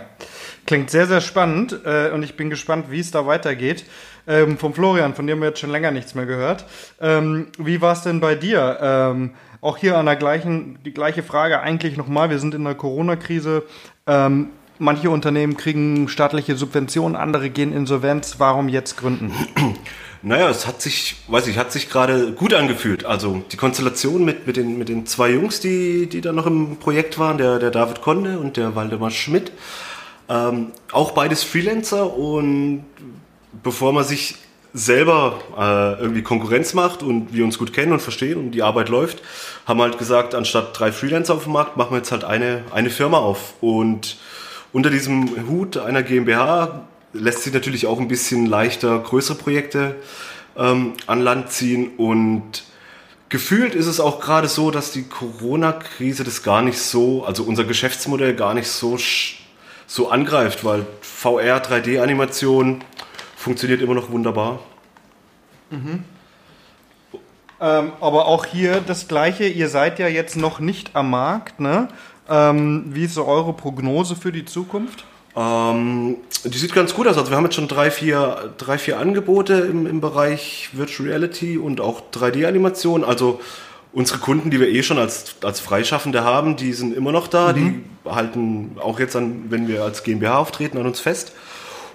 Klingt 0.67 0.91
sehr, 0.91 1.07
sehr 1.07 1.21
spannend 1.21 1.81
äh, 1.85 2.11
und 2.11 2.23
ich 2.23 2.37
bin 2.37 2.51
gespannt, 2.51 2.91
wie 2.91 3.01
es 3.01 3.11
da 3.11 3.27
weitergeht. 3.27 3.85
Ähm, 4.27 4.59
vom 4.59 4.75
Florian, 4.75 5.15
von 5.15 5.27
dem 5.27 5.37
haben 5.37 5.43
wir 5.43 5.49
jetzt 5.49 5.61
schon 5.61 5.71
länger 5.71 5.93
nichts 5.93 6.15
mehr 6.15 6.27
gehört. 6.27 6.65
Ähm, 7.01 7.49
wie 7.59 7.81
war 7.81 7.93
es 7.93 8.03
denn 8.03 8.21
bei 8.21 8.35
dir? 8.35 8.79
Ähm, 8.81 9.31
auch 9.61 9.77
hier 9.77 9.97
an 9.97 10.07
der 10.07 10.17
gleichen, 10.17 10.79
die 10.85 10.93
gleiche 10.93 11.23
Frage 11.23 11.61
eigentlich 11.61 11.97
nochmal. 11.97 12.31
Wir 12.31 12.39
sind 12.39 12.55
in 12.55 12.65
der 12.65 12.75
Corona-Krise. 12.75 13.63
Ähm, 14.07 14.49
manche 14.79 15.11
Unternehmen 15.11 15.57
kriegen 15.57 16.09
staatliche 16.09 16.57
Subventionen, 16.57 17.17
andere 17.17 17.51
gehen 17.51 17.73
insolvenz. 17.73 18.37
Warum 18.39 18.69
jetzt 18.69 18.97
gründen? 18.97 19.33
Naja, 20.23 20.49
es 20.49 20.67
hat 20.67 20.83
sich, 20.83 21.17
weiß 21.29 21.47
ich, 21.47 21.59
hat 21.59 21.73
sich 21.73 21.91
gerade 21.91 22.33
gut 22.33 22.55
angefühlt. 22.55 23.05
Also 23.05 23.43
die 23.53 23.57
Konstellation 23.57 24.25
mit, 24.25 24.47
mit, 24.47 24.57
den, 24.57 24.79
mit 24.79 24.89
den 24.89 25.07
zwei 25.07 25.31
Jungs, 25.31 25.61
die, 25.61 26.07
die 26.07 26.21
da 26.21 26.33
noch 26.33 26.47
im 26.47 26.77
Projekt 26.79 27.19
waren, 27.19 27.39
der, 27.39 27.59
der 27.59 27.71
David 27.71 28.03
Konde 28.03 28.39
und 28.39 28.57
der 28.57 28.75
Waldemar 28.75 29.11
Schmidt, 29.11 29.53
ähm, 30.29 30.73
auch 30.93 31.13
beides 31.13 31.45
Freelancer 31.45 32.17
und 32.17 32.85
bevor 33.63 33.93
man 33.93 34.05
sich 34.05 34.37
selber 34.73 35.41
äh, 35.57 36.03
irgendwie 36.03 36.23
Konkurrenz 36.23 36.75
macht 36.75 37.03
und 37.03 37.33
wir 37.33 37.45
uns 37.45 37.59
gut 37.59 37.73
kennen 37.73 37.93
und 37.93 38.03
verstehen 38.03 38.39
und 38.39 38.51
die 38.51 38.63
Arbeit 38.63 38.89
läuft, 38.91 39.23
haben 39.65 39.81
halt 39.81 39.97
gesagt, 39.99 40.35
anstatt 40.35 40.79
drei 40.79 40.93
Freelancer 40.93 41.35
auf 41.35 41.45
dem 41.45 41.53
Markt, 41.53 41.77
machen 41.77 41.93
wir 41.93 41.99
jetzt 41.99 42.13
halt 42.13 42.25
eine, 42.25 42.63
eine 42.73 42.91
Firma 42.91 43.19
auf. 43.19 43.55
Und 43.61 44.19
unter 44.73 44.91
diesem 44.91 45.49
Hut 45.49 45.79
einer 45.79 46.03
GmbH 46.03 46.83
lässt 47.13 47.43
sich 47.43 47.53
natürlich 47.53 47.87
auch 47.87 47.99
ein 48.01 48.09
bisschen 48.09 48.47
leichter 48.47 48.99
größere 48.99 49.37
Projekte 49.37 49.97
ähm, 50.57 50.95
an 51.07 51.21
Land 51.21 51.51
ziehen 51.51 51.91
und 51.97 52.65
gefühlt 53.29 53.75
ist 53.75 53.87
es 53.87 54.01
auch 54.01 54.21
gerade 54.21 54.49
so, 54.49 54.71
dass 54.71 54.93
die 54.93 55.05
Corona-Krise 55.05 56.25
das 56.25 56.43
gar 56.43 56.63
nicht 56.63 56.79
so, 56.79 57.25
also 57.25 57.45
unser 57.45 57.65
Geschäftsmodell 57.65 58.35
gar 58.35 58.55
nicht 58.55 58.69
so 58.69 58.99
so 59.89 60.11
angreift, 60.11 60.65
weil 60.65 60.85
VR, 61.01 61.63
3D-Animation 61.63 62.83
funktioniert 63.37 63.81
immer 63.81 63.95
noch 63.95 64.11
wunderbar. 64.11 64.59
Mhm. 65.71 66.05
Ähm, 67.61 67.93
aber 68.01 68.27
auch 68.27 68.45
hier 68.45 68.81
das 68.81 69.09
Gleiche, 69.09 69.47
ihr 69.47 69.69
seid 69.69 69.99
ja 69.99 70.09
jetzt 70.09 70.37
noch 70.37 70.61
nicht 70.61 70.95
am 70.95 71.11
Markt. 71.11 71.61
Ne? 71.61 71.89
Ähm, 72.29 72.85
wie 72.89 73.05
ist 73.05 73.15
so 73.15 73.25
eure 73.25 73.53
Prognose 73.53 74.17
für 74.17 74.33
die 74.33 74.45
Zukunft? 74.45 75.05
Ähm, 75.37 76.17
die 76.45 76.59
sieht 76.59 76.73
ganz 76.73 76.95
gut 76.95 77.07
aus. 77.07 77.19
Also 77.19 77.31
wir 77.31 77.37
haben 77.37 77.45
jetzt 77.45 77.57
schon 77.57 77.69
drei, 77.69 77.91
vier, 77.91 78.55
drei, 78.57 78.79
vier 78.79 78.99
Angebote 78.99 79.55
im, 79.55 79.87
im 79.87 80.01
Bereich 80.01 80.71
Virtual 80.73 81.09
Reality 81.09 81.59
und 81.59 81.81
auch 81.81 82.03
3D-Animation. 82.13 83.05
Also 83.05 83.41
unsere 83.93 84.19
Kunden, 84.19 84.51
die 84.51 84.61
wir 84.61 84.69
eh 84.69 84.83
schon 84.83 84.99
als, 84.99 85.37
als 85.43 85.61
Freischaffende 85.61 86.25
haben, 86.25 86.57
die 86.57 86.73
sind 86.73 86.97
immer 86.97 87.13
noch 87.13 87.29
da. 87.29 87.53
Mhm. 87.53 87.85
Die 88.05 88.11
halten 88.11 88.77
auch 88.81 88.99
jetzt 88.99 89.15
an, 89.15 89.47
wenn 89.51 89.69
wir 89.69 89.83
als 89.83 90.03
GmbH 90.03 90.39
auftreten, 90.39 90.79
an 90.79 90.87
uns 90.87 91.01
fest. 91.01 91.33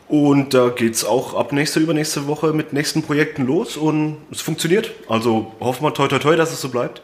Und 0.08 0.54
da 0.54 0.70
geht 0.70 0.94
es 0.94 1.06
auch 1.06 1.36
ab 1.36 1.54
nächste, 1.54 1.80
übernächste 1.80 2.28
Woche 2.28 2.52
mit 2.52 2.74
nächsten 2.74 3.02
Projekten 3.02 3.46
los 3.46 3.78
und 3.78 4.18
es 4.30 4.42
funktioniert. 4.42 4.92
Also 5.08 5.54
hoffen 5.62 5.84
wir 5.84 5.94
toi 5.94 6.08
toi 6.10 6.20
toi, 6.20 6.36
dass 6.36 6.52
es 6.52 6.60
so 6.60 6.68
bleibt. 6.68 7.02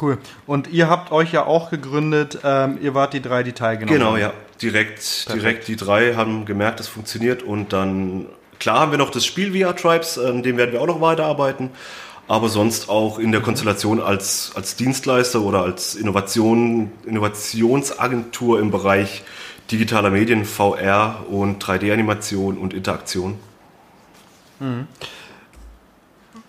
Cool. 0.00 0.18
Und 0.46 0.68
ihr 0.68 0.88
habt 0.88 1.12
euch 1.12 1.32
ja 1.32 1.44
auch 1.44 1.70
gegründet, 1.70 2.38
ähm, 2.42 2.78
ihr 2.80 2.94
wart 2.94 3.12
die 3.12 3.20
drei, 3.20 3.42
die 3.42 3.52
teilgenommen 3.52 3.98
Genau, 3.98 4.16
ja. 4.16 4.32
Direkt, 4.62 5.32
direkt 5.32 5.68
die 5.68 5.76
drei 5.76 6.14
haben 6.14 6.44
gemerkt, 6.44 6.80
es 6.80 6.88
funktioniert 6.88 7.42
und 7.42 7.72
dann, 7.72 8.26
klar 8.60 8.80
haben 8.80 8.90
wir 8.92 8.98
noch 8.98 9.10
das 9.10 9.26
Spiel 9.26 9.52
VR 9.52 9.74
Tribes, 9.74 10.18
an 10.18 10.42
dem 10.42 10.56
werden 10.56 10.72
wir 10.72 10.80
auch 10.80 10.86
noch 10.86 11.00
weiterarbeiten, 11.00 11.70
aber 12.28 12.48
sonst 12.48 12.88
auch 12.88 13.18
in 13.18 13.32
der. 13.32 13.40
Konstellation 13.40 14.00
als, 14.00 14.52
als 14.54 14.76
Dienstleister 14.76 15.42
oder 15.42 15.62
als 15.62 15.94
Innovation, 15.94 16.92
Innovationsagentur 17.04 18.60
im 18.60 18.70
Bereich 18.70 19.22
digitaler 19.70 20.10
Medien, 20.10 20.44
VR 20.44 21.24
und 21.28 21.62
3D-Animation 21.62 22.58
und 22.58 22.74
Interaktion. 22.74 23.38
Mhm. 24.60 24.86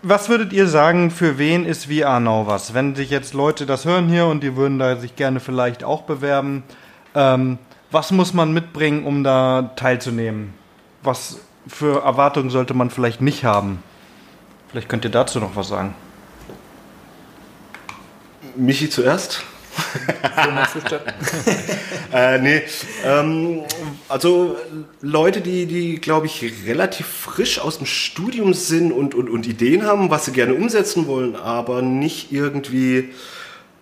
Was 0.02 0.30
würdet 0.30 0.54
ihr 0.54 0.68
sagen, 0.68 1.10
für 1.10 1.40
wen 1.40 1.66
ist 1.66 1.86
VR 1.86 2.20
Now 2.20 2.46
was? 2.46 2.74
Wenn 2.74 2.94
sich 2.94 3.10
jetzt 3.10 3.34
Leute 3.34 3.66
das 3.66 3.86
hören 3.86 4.08
hier 4.08 4.28
und 4.28 4.44
die 4.44 4.56
würden 4.56 4.78
da 4.78 4.98
sich 4.98 5.16
gerne 5.16 5.40
vielleicht 5.40 5.84
auch 5.84 6.04
bewerben, 6.04 6.64
ähm, 7.16 7.58
was 7.96 8.12
muss 8.12 8.34
man 8.34 8.54
mitbringen, 8.54 9.06
um 9.06 9.24
da 9.24 9.72
teilzunehmen? 9.78 10.54
Was 11.02 11.40
für 11.66 12.04
Erwartungen 12.04 12.50
sollte 12.50 12.74
man 12.74 12.90
vielleicht 12.90 13.22
nicht 13.22 13.46
haben? 13.46 13.82
Vielleicht 14.70 14.90
könnt 14.90 15.06
ihr 15.06 15.12
dazu 15.12 15.40
noch 15.40 15.56
was 15.56 15.70
sagen. 15.70 15.96
Michi 18.58 18.90
zuerst. 18.90 19.44
äh, 22.14 22.38
nee, 22.40 22.64
ähm, 23.06 23.62
also 24.10 24.58
Leute, 25.02 25.40
die, 25.40 25.66
die 25.66 26.02
glaube 26.02 26.26
ich, 26.26 26.66
relativ 26.66 27.08
frisch 27.08 27.60
aus 27.60 27.78
dem 27.78 27.86
Studium 27.86 28.54
sind 28.54 28.92
und, 28.92 29.16
und, 29.16 29.30
und 29.30 29.48
Ideen 29.48 29.84
haben, 29.84 30.10
was 30.10 30.26
sie 30.26 30.34
gerne 30.34 30.54
umsetzen 30.54 31.08
wollen, 31.08 31.38
aber 31.38 31.82
nicht 31.82 32.34
irgendwie 32.34 33.14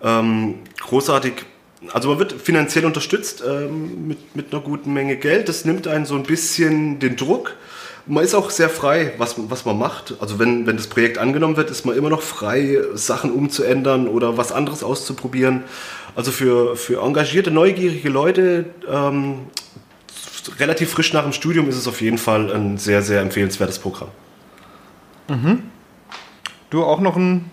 ähm, 0.04 0.60
großartig. 0.80 1.45
Also 1.91 2.09
man 2.09 2.19
wird 2.19 2.33
finanziell 2.33 2.85
unterstützt 2.85 3.43
ähm, 3.45 4.07
mit, 4.07 4.35
mit 4.35 4.53
einer 4.53 4.61
guten 4.61 4.93
Menge 4.93 5.17
Geld. 5.17 5.49
Das 5.49 5.65
nimmt 5.65 5.87
einen 5.87 6.05
so 6.05 6.15
ein 6.15 6.23
bisschen 6.23 6.99
den 6.99 7.15
Druck 7.15 7.55
man 8.05 8.23
ist 8.23 8.35
auch 8.35 8.49
sehr 8.49 8.69
frei, 8.69 9.13
was, 9.17 9.35
was 9.49 9.65
man 9.65 9.77
macht. 9.77 10.15
Also 10.19 10.39
wenn, 10.39 10.67
wenn 10.67 10.77
das 10.77 10.87
Projekt 10.87 11.17
angenommen 11.17 11.55
wird, 11.55 11.69
ist 11.69 11.85
man 11.85 11.95
immer 11.95 12.09
noch 12.09 12.21
frei, 12.21 12.79
Sachen 12.95 13.31
umzuändern 13.31 14.07
oder 14.07 14.37
was 14.37 14.51
anderes 14.51 14.83
auszuprobieren. 14.83 15.63
Also 16.15 16.31
für, 16.31 16.75
für 16.75 17.01
engagierte, 17.01 17.49
neugierige 17.49 18.09
Leute, 18.09 18.65
ähm, 18.89 19.39
relativ 20.59 20.91
frisch 20.91 21.13
nach 21.13 21.23
dem 21.23 21.31
Studium, 21.31 21.69
ist 21.69 21.77
es 21.77 21.87
auf 21.87 22.01
jeden 22.01 22.17
Fall 22.17 22.51
ein 22.51 22.77
sehr, 22.77 23.01
sehr 23.01 23.21
empfehlenswertes 23.21 23.79
Programm. 23.79 24.09
Mhm. 25.29 25.63
Du 26.69 26.83
auch 26.83 26.99
noch 26.99 27.15
ein 27.15 27.49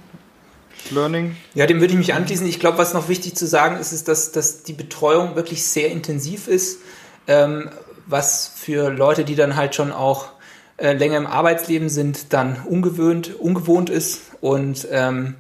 Learning? 0.90 1.36
Ja, 1.54 1.66
dem 1.66 1.80
würde 1.80 1.92
ich 1.92 1.98
mich 1.98 2.14
anschließen. 2.14 2.46
Ich 2.46 2.60
glaube, 2.60 2.78
was 2.78 2.94
noch 2.94 3.08
wichtig 3.08 3.34
zu 3.36 3.46
sagen 3.46 3.78
ist, 3.78 3.92
ist, 3.92 4.08
dass, 4.08 4.32
dass 4.32 4.62
die 4.62 4.72
Betreuung 4.72 5.36
wirklich 5.36 5.64
sehr 5.64 5.90
intensiv 5.90 6.48
ist. 6.48 6.78
Ähm, 7.26 7.70
was 8.06 8.52
für 8.56 8.90
Leute, 8.90 9.24
die 9.24 9.36
dann 9.36 9.56
halt 9.56 9.74
schon 9.74 9.92
auch 9.92 10.30
äh, 10.76 10.94
länger 10.94 11.18
im 11.18 11.26
Arbeitsleben 11.26 11.88
sind, 11.88 12.32
dann 12.32 12.56
ungewöhnt, 12.66 13.38
ungewohnt 13.38 13.90
ist 13.90 14.22
und, 14.40 14.88
ähm, 14.90 15.36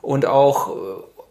und 0.00 0.26
auch 0.26 0.68
äh, 0.68 0.80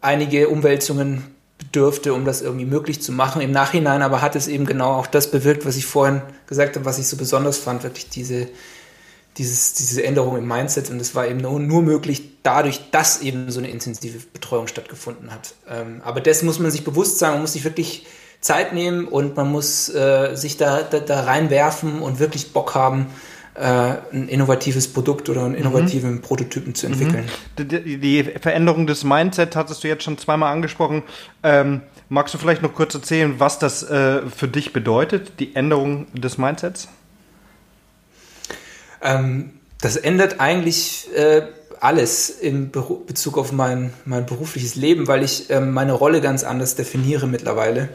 einige 0.01 0.49
Umwälzungen 0.49 1.23
bedürfte, 1.57 2.13
um 2.13 2.25
das 2.25 2.41
irgendwie 2.41 2.65
möglich 2.65 3.01
zu 3.01 3.11
machen. 3.11 3.41
Im 3.41 3.51
Nachhinein 3.51 4.01
aber 4.01 4.21
hat 4.21 4.35
es 4.35 4.47
eben 4.47 4.65
genau 4.65 4.93
auch 4.93 5.07
das 5.07 5.31
bewirkt, 5.31 5.65
was 5.65 5.77
ich 5.77 5.85
vorhin 5.85 6.21
gesagt 6.47 6.75
habe, 6.75 6.85
was 6.85 6.99
ich 6.99 7.07
so 7.07 7.17
besonders 7.17 7.57
fand, 7.57 7.83
wirklich 7.83 8.09
diese, 8.09 8.47
dieses, 9.37 9.73
diese 9.73 10.03
Änderung 10.03 10.37
im 10.37 10.47
Mindset. 10.47 10.89
Und 10.89 10.99
es 10.99 11.15
war 11.15 11.27
eben 11.27 11.39
nur, 11.39 11.59
nur, 11.59 11.81
möglich 11.81 12.23
dadurch, 12.43 12.89
dass 12.91 13.21
eben 13.21 13.51
so 13.51 13.59
eine 13.59 13.69
intensive 13.69 14.19
Betreuung 14.33 14.67
stattgefunden 14.67 15.31
hat. 15.31 15.53
Ähm, 15.69 16.01
aber 16.03 16.21
das 16.21 16.43
muss 16.43 16.59
man 16.59 16.71
sich 16.71 16.83
bewusst 16.83 17.19
sein, 17.19 17.31
man 17.33 17.41
muss 17.41 17.53
sich 17.53 17.63
wirklich 17.63 18.05
Zeit 18.39 18.73
nehmen 18.73 19.07
und 19.07 19.35
man 19.35 19.51
muss 19.51 19.89
äh, 19.89 20.35
sich 20.35 20.57
da, 20.57 20.83
da, 20.83 20.99
da, 20.99 21.21
reinwerfen 21.21 22.01
und 22.01 22.19
wirklich 22.19 22.53
Bock 22.53 22.75
haben, 22.75 23.07
äh, 23.55 23.61
ein 23.61 24.27
innovatives 24.27 24.87
Produkt 24.87 25.29
oder 25.29 25.41
einen 25.41 25.53
mhm. 25.53 25.57
innovativen 25.57 26.11
mhm. 26.15 26.21
Prototypen 26.21 26.75
zu 26.75 26.85
entwickeln. 26.85 27.25
Mhm. 27.57 27.67
Die, 27.67 27.97
die, 27.97 28.23
Veränderung 28.23 28.85
des 28.85 29.03
Mindset 29.03 29.55
hattest 29.55 29.83
du 29.83 29.87
jetzt 29.87 30.03
schon 30.03 30.17
zweimal 30.17 30.53
angesprochen. 30.53 31.03
Ähm, 31.43 31.81
magst 32.09 32.33
du 32.33 32.37
vielleicht 32.37 32.61
noch 32.61 32.73
kurz 32.73 32.93
erzählen, 32.93 33.35
was 33.39 33.57
das 33.59 33.83
äh, 33.83 34.21
für 34.29 34.47
dich 34.47 34.73
bedeutet, 34.73 35.39
die 35.39 35.55
Änderung 35.55 36.05
des 36.13 36.37
Mindsets? 36.37 36.87
Ähm, 39.01 39.51
das 39.81 39.95
ändert 39.95 40.39
eigentlich 40.39 41.07
äh, 41.15 41.43
alles 41.79 42.29
in 42.29 42.71
Bezug 42.71 43.37
auf 43.37 43.51
mein, 43.51 43.93
mein 44.05 44.25
berufliches 44.25 44.75
Leben, 44.75 45.07
weil 45.07 45.23
ich 45.23 45.49
ähm, 45.49 45.71
meine 45.71 45.93
Rolle 45.93 46.21
ganz 46.21 46.43
anders 46.43 46.75
definiere 46.75 47.27
mittlerweile 47.27 47.89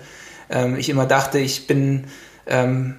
ähm, 0.53 0.77
ich 0.77 0.89
immer 0.89 1.07
dachte, 1.07 1.39
ich 1.39 1.67
bin 1.67 2.05
ähm, 2.47 2.97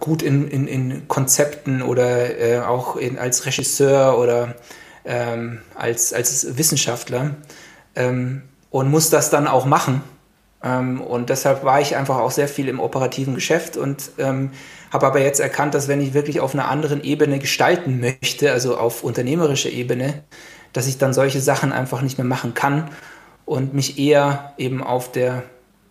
gut 0.00 0.22
in, 0.22 0.48
in, 0.48 0.66
in 0.66 1.08
Konzepten 1.08 1.82
oder 1.82 2.38
äh, 2.38 2.60
auch 2.60 2.96
in, 2.96 3.18
als 3.18 3.46
Regisseur 3.46 4.18
oder 4.18 4.54
ähm, 5.04 5.60
als, 5.74 6.12
als 6.12 6.56
Wissenschaftler 6.56 7.36
ähm, 7.94 8.42
und 8.70 8.90
muss 8.90 9.10
das 9.10 9.30
dann 9.30 9.46
auch 9.46 9.66
machen. 9.66 10.02
Ähm, 10.64 11.00
und 11.00 11.28
deshalb 11.28 11.62
war 11.64 11.80
ich 11.80 11.96
einfach 11.96 12.18
auch 12.18 12.30
sehr 12.30 12.48
viel 12.48 12.68
im 12.68 12.80
operativen 12.80 13.34
Geschäft 13.34 13.76
und 13.76 14.10
ähm, 14.18 14.50
habe 14.90 15.06
aber 15.06 15.20
jetzt 15.20 15.40
erkannt, 15.40 15.74
dass 15.74 15.88
wenn 15.88 16.00
ich 16.00 16.14
wirklich 16.14 16.40
auf 16.40 16.54
einer 16.54 16.68
anderen 16.68 17.04
Ebene 17.04 17.38
gestalten 17.38 18.00
möchte, 18.00 18.52
also 18.52 18.76
auf 18.78 19.04
unternehmerischer 19.04 19.70
Ebene, 19.70 20.24
dass 20.72 20.86
ich 20.86 20.98
dann 20.98 21.12
solche 21.12 21.40
Sachen 21.40 21.72
einfach 21.72 22.00
nicht 22.00 22.18
mehr 22.18 22.26
machen 22.26 22.54
kann 22.54 22.90
und 23.44 23.74
mich 23.74 23.98
eher 23.98 24.54
eben 24.56 24.82
auf 24.82 25.12
der 25.12 25.42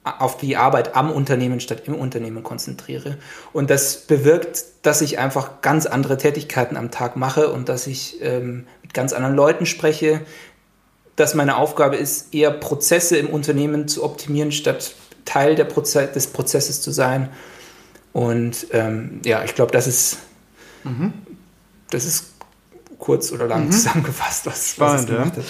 auf 0.04 0.36
die 0.38 0.58
Arbeit 0.58 0.98
am 0.98 1.10
Unternehmen 1.10 1.62
statt 1.62 1.84
im 1.86 1.96
Unternehmen 1.96 2.44
konzentriere. 2.44 3.18
Und 3.54 3.70
das 3.70 4.06
bewirkt, 4.06 4.66
dass 4.82 5.02
ich 5.02 5.18
einfach 5.18 5.62
ganz 5.62 5.86
andere 5.86 6.18
Tätigkeiten 6.18 6.76
am 6.76 6.92
Tag 6.92 7.16
mache 7.16 7.50
und 7.50 7.70
dass 7.70 7.88
ich 7.88 8.22
ähm, 8.22 8.68
mit 8.82 8.94
ganz 8.94 9.14
anderen 9.14 9.34
Leuten 9.34 9.66
spreche, 9.66 10.20
dass 11.16 11.36
meine 11.36 11.58
Aufgabe 11.58 11.96
ist, 11.96 12.34
eher 12.34 12.52
Prozesse 12.52 13.18
im 13.18 13.28
Unternehmen 13.28 13.88
zu 13.88 14.04
optimieren, 14.04 14.52
statt 14.52 14.96
Teil 15.26 15.56
der 15.56 15.66
Proze 15.66 16.08
des 16.08 16.28
Prozesses 16.28 16.82
zu 16.82 16.92
sein. 16.92 17.30
Und 18.12 18.68
ähm, 18.72 19.22
ja, 19.24 19.44
ich 19.44 19.56
glaube, 19.56 19.72
das 19.72 19.88
ist, 19.88 20.18
mhm. 20.84 21.14
das 21.90 22.06
ist 22.06 22.34
kurz 23.00 23.32
oder 23.32 23.48
lang 23.48 23.66
mhm. 23.66 23.72
zusammengefasst, 23.72 24.46
was, 24.46 24.72
Spannend, 24.72 24.94
was 24.94 25.02
es 25.02 25.08
gemacht 25.08 25.38
ja. 25.38 25.44
hat. 25.44 25.50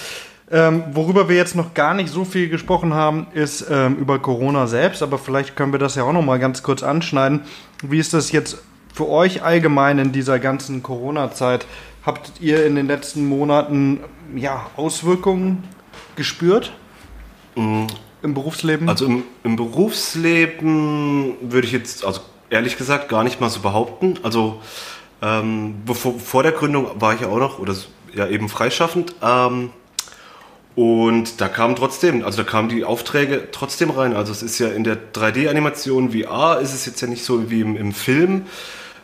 Ähm, 0.51 0.83
worüber 0.91 1.29
wir 1.29 1.35
jetzt 1.35 1.55
noch 1.55 1.73
gar 1.73 1.93
nicht 1.93 2.09
so 2.09 2.25
viel 2.25 2.49
gesprochen 2.49 2.93
haben, 2.93 3.27
ist 3.33 3.65
ähm, 3.69 3.97
über 3.97 4.19
Corona 4.19 4.67
selbst, 4.67 5.01
aber 5.01 5.17
vielleicht 5.17 5.55
können 5.55 5.71
wir 5.71 5.79
das 5.79 5.95
ja 5.95 6.03
auch 6.03 6.13
noch 6.13 6.21
mal 6.21 6.37
ganz 6.37 6.61
kurz 6.61 6.83
anschneiden. 6.83 7.41
Wie 7.81 7.97
ist 7.97 8.13
das 8.13 8.31
jetzt 8.31 8.57
für 8.93 9.09
euch 9.09 9.41
allgemein 9.41 9.97
in 9.97 10.11
dieser 10.11 10.39
ganzen 10.39 10.83
Corona-Zeit? 10.83 11.65
Habt 12.05 12.41
ihr 12.41 12.65
in 12.65 12.75
den 12.75 12.87
letzten 12.87 13.25
Monaten 13.27 14.01
ja, 14.35 14.69
Auswirkungen 14.75 15.63
gespürt? 16.15 16.73
Mhm. 17.55 17.87
Im 18.21 18.33
Berufsleben? 18.33 18.89
Also 18.89 19.05
im, 19.05 19.23
im 19.43 19.55
Berufsleben 19.55 21.35
würde 21.41 21.67
ich 21.67 21.73
jetzt, 21.73 22.05
also 22.05 22.21
ehrlich 22.49 22.77
gesagt, 22.77 23.09
gar 23.09 23.23
nicht 23.23 23.39
mal 23.41 23.49
so 23.49 23.61
behaupten. 23.61 24.19
Also 24.23 24.61
ähm, 25.21 25.75
bevor, 25.85 26.19
vor 26.19 26.43
der 26.43 26.51
Gründung 26.51 26.87
war 26.99 27.13
ich 27.13 27.21
ja 27.21 27.27
auch 27.27 27.39
noch, 27.39 27.59
oder 27.59 27.75
ja 28.13 28.27
eben 28.27 28.49
freischaffend. 28.49 29.15
Ähm, 29.21 29.71
und 30.75 31.39
da 31.39 31.47
kamen 31.47 31.75
trotzdem, 31.75 32.25
also 32.25 32.43
da 32.43 32.49
kamen 32.49 32.67
die 32.67 32.83
Aufträge 32.83 33.49
trotzdem 33.51 33.91
rein. 33.91 34.15
Also 34.15 34.31
es 34.31 34.41
ist 34.43 34.59
ja 34.59 34.69
in 34.69 34.83
der 34.83 34.97
3D-Animation 35.13 36.11
VR 36.11 36.59
ist 36.59 36.73
es 36.73 36.85
jetzt 36.85 36.99
ja 37.01 37.07
nicht 37.07 37.23
so 37.23 37.49
wie 37.49 37.61
im, 37.61 37.77
im 37.77 37.93
Film, 37.93 38.45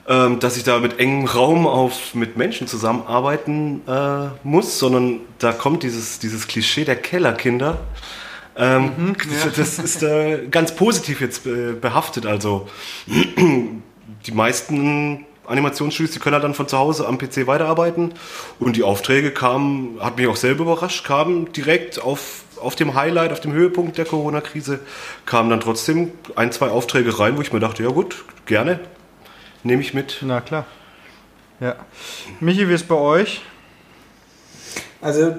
ähm, 0.09 0.39
dass 0.39 0.57
ich 0.57 0.63
da 0.63 0.79
mit 0.79 0.99
engem 0.99 1.25
Raum 1.25 1.67
auf 1.67 2.15
mit 2.15 2.35
Menschen 2.35 2.67
zusammenarbeiten 2.67 3.81
äh, 3.87 4.29
muss, 4.43 4.79
sondern 4.79 5.19
da 5.37 5.51
kommt 5.53 5.83
dieses, 5.83 6.17
dieses 6.17 6.47
Klischee 6.47 6.83
der 6.83 6.95
Kellerkinder. 6.95 7.77
Ähm, 8.57 8.91
mhm, 8.97 9.15
ja. 9.29 9.51
Das 9.55 9.77
ist 9.77 10.01
äh, 10.01 10.47
ganz 10.49 10.75
positiv 10.75 11.21
jetzt 11.21 11.45
äh, 11.45 11.73
behaftet. 11.73 12.25
Also 12.25 12.67
die 13.07 14.31
meisten 14.31 15.25
Animationsstudios, 15.45 16.11
die 16.13 16.19
können 16.19 16.33
halt 16.33 16.43
dann 16.43 16.55
von 16.55 16.67
zu 16.67 16.79
Hause 16.79 17.07
am 17.07 17.19
PC 17.19 17.45
weiterarbeiten. 17.45 18.15
Und 18.59 18.77
die 18.77 18.83
Aufträge 18.83 19.29
kamen, 19.29 19.99
hat 19.99 20.17
mich 20.17 20.25
auch 20.25 20.35
selber 20.35 20.63
überrascht, 20.63 21.05
kamen 21.05 21.53
direkt 21.53 22.01
auf, 22.01 22.41
auf 22.59 22.75
dem 22.75 22.95
Highlight, 22.95 23.31
auf 23.31 23.41
dem 23.41 23.53
Höhepunkt 23.53 23.99
der 23.99 24.05
Corona-Krise, 24.05 24.79
kamen 25.27 25.51
dann 25.51 25.59
trotzdem 25.59 26.11
ein, 26.35 26.51
zwei 26.51 26.69
Aufträge 26.69 27.19
rein, 27.19 27.37
wo 27.37 27.41
ich 27.41 27.53
mir 27.53 27.59
dachte, 27.59 27.83
ja 27.83 27.89
gut, 27.89 28.25
gerne, 28.47 28.79
nehme 29.63 29.81
ich 29.81 29.93
mit. 29.93 30.19
Na 30.21 30.41
klar. 30.41 30.65
Ja. 31.59 31.75
Michi, 32.39 32.67
wie 32.69 32.73
ist 32.73 32.87
bei 32.87 32.95
euch? 32.95 33.41
Also 35.01 35.35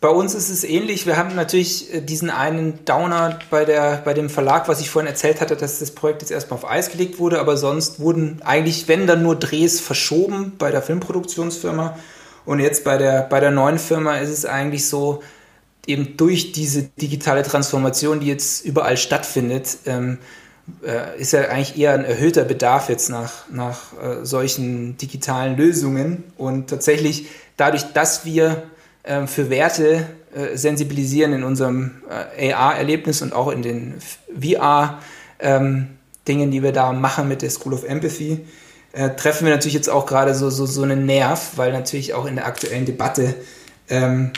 Bei 0.00 0.08
uns 0.08 0.34
ist 0.34 0.50
es 0.50 0.62
ähnlich. 0.62 1.06
Wir 1.06 1.16
haben 1.16 1.34
natürlich 1.34 1.92
äh, 1.92 2.00
diesen 2.00 2.30
einen 2.30 2.84
Downer 2.84 3.38
bei, 3.50 3.64
der, 3.64 4.02
bei 4.04 4.12
dem 4.12 4.28
Verlag, 4.28 4.68
was 4.68 4.80
ich 4.80 4.90
vorhin 4.90 5.08
erzählt 5.08 5.40
hatte, 5.40 5.56
dass 5.56 5.78
das 5.78 5.90
Projekt 5.90 6.22
jetzt 6.22 6.30
erstmal 6.30 6.58
auf 6.58 6.70
Eis 6.70 6.90
gelegt 6.90 7.18
wurde, 7.18 7.40
aber 7.40 7.56
sonst 7.56 7.98
wurden 7.98 8.42
eigentlich, 8.44 8.88
wenn 8.88 9.06
dann 9.06 9.22
nur 9.22 9.36
Drehs 9.36 9.80
verschoben 9.80 10.52
bei 10.58 10.70
der 10.70 10.82
Filmproduktionsfirma. 10.82 11.98
Und 12.44 12.60
jetzt 12.60 12.84
bei 12.84 12.98
der, 12.98 13.22
bei 13.22 13.40
der 13.40 13.50
neuen 13.50 13.78
Firma 13.78 14.18
ist 14.18 14.30
es 14.30 14.44
eigentlich 14.44 14.86
so, 14.86 15.22
eben 15.86 16.16
durch 16.16 16.52
diese 16.52 16.82
digitale 16.82 17.42
Transformation, 17.42 18.20
die 18.20 18.26
jetzt 18.26 18.64
überall 18.64 18.96
stattfindet, 18.96 19.78
ähm, 19.86 20.18
äh, 20.84 21.20
ist 21.20 21.32
ja 21.32 21.42
eigentlich 21.42 21.78
eher 21.78 21.94
ein 21.94 22.04
erhöhter 22.04 22.44
Bedarf 22.44 22.88
jetzt 22.88 23.08
nach, 23.08 23.48
nach 23.50 23.92
äh, 24.02 24.24
solchen 24.24 24.96
digitalen 24.96 25.56
Lösungen. 25.56 26.24
Und 26.36 26.68
tatsächlich 26.68 27.28
dadurch, 27.56 27.92
dass 27.92 28.24
wir 28.24 28.64
äh, 29.02 29.26
für 29.26 29.50
Werte 29.50 30.06
äh, 30.34 30.56
sensibilisieren 30.56 31.32
in 31.32 31.44
unserem 31.44 32.02
äh, 32.36 32.52
AR-Erlebnis 32.52 33.22
und 33.22 33.32
auch 33.32 33.50
in 33.50 33.62
den 33.62 33.94
VR-Dingen, 34.34 35.88
ähm, 36.26 36.50
die 36.50 36.62
wir 36.62 36.72
da 36.72 36.92
machen 36.92 37.28
mit 37.28 37.42
der 37.42 37.50
School 37.50 37.74
of 37.74 37.84
Empathy, 37.84 38.44
äh, 38.92 39.10
treffen 39.10 39.46
wir 39.46 39.54
natürlich 39.54 39.74
jetzt 39.74 39.88
auch 39.88 40.06
gerade 40.06 40.34
so, 40.34 40.50
so, 40.50 40.66
so 40.66 40.82
einen 40.82 41.06
Nerv, 41.06 41.52
weil 41.56 41.72
natürlich 41.72 42.14
auch 42.14 42.26
in 42.26 42.36
der 42.36 42.46
aktuellen 42.46 42.86
Debatte 42.86 43.34
ähm, 43.88 44.32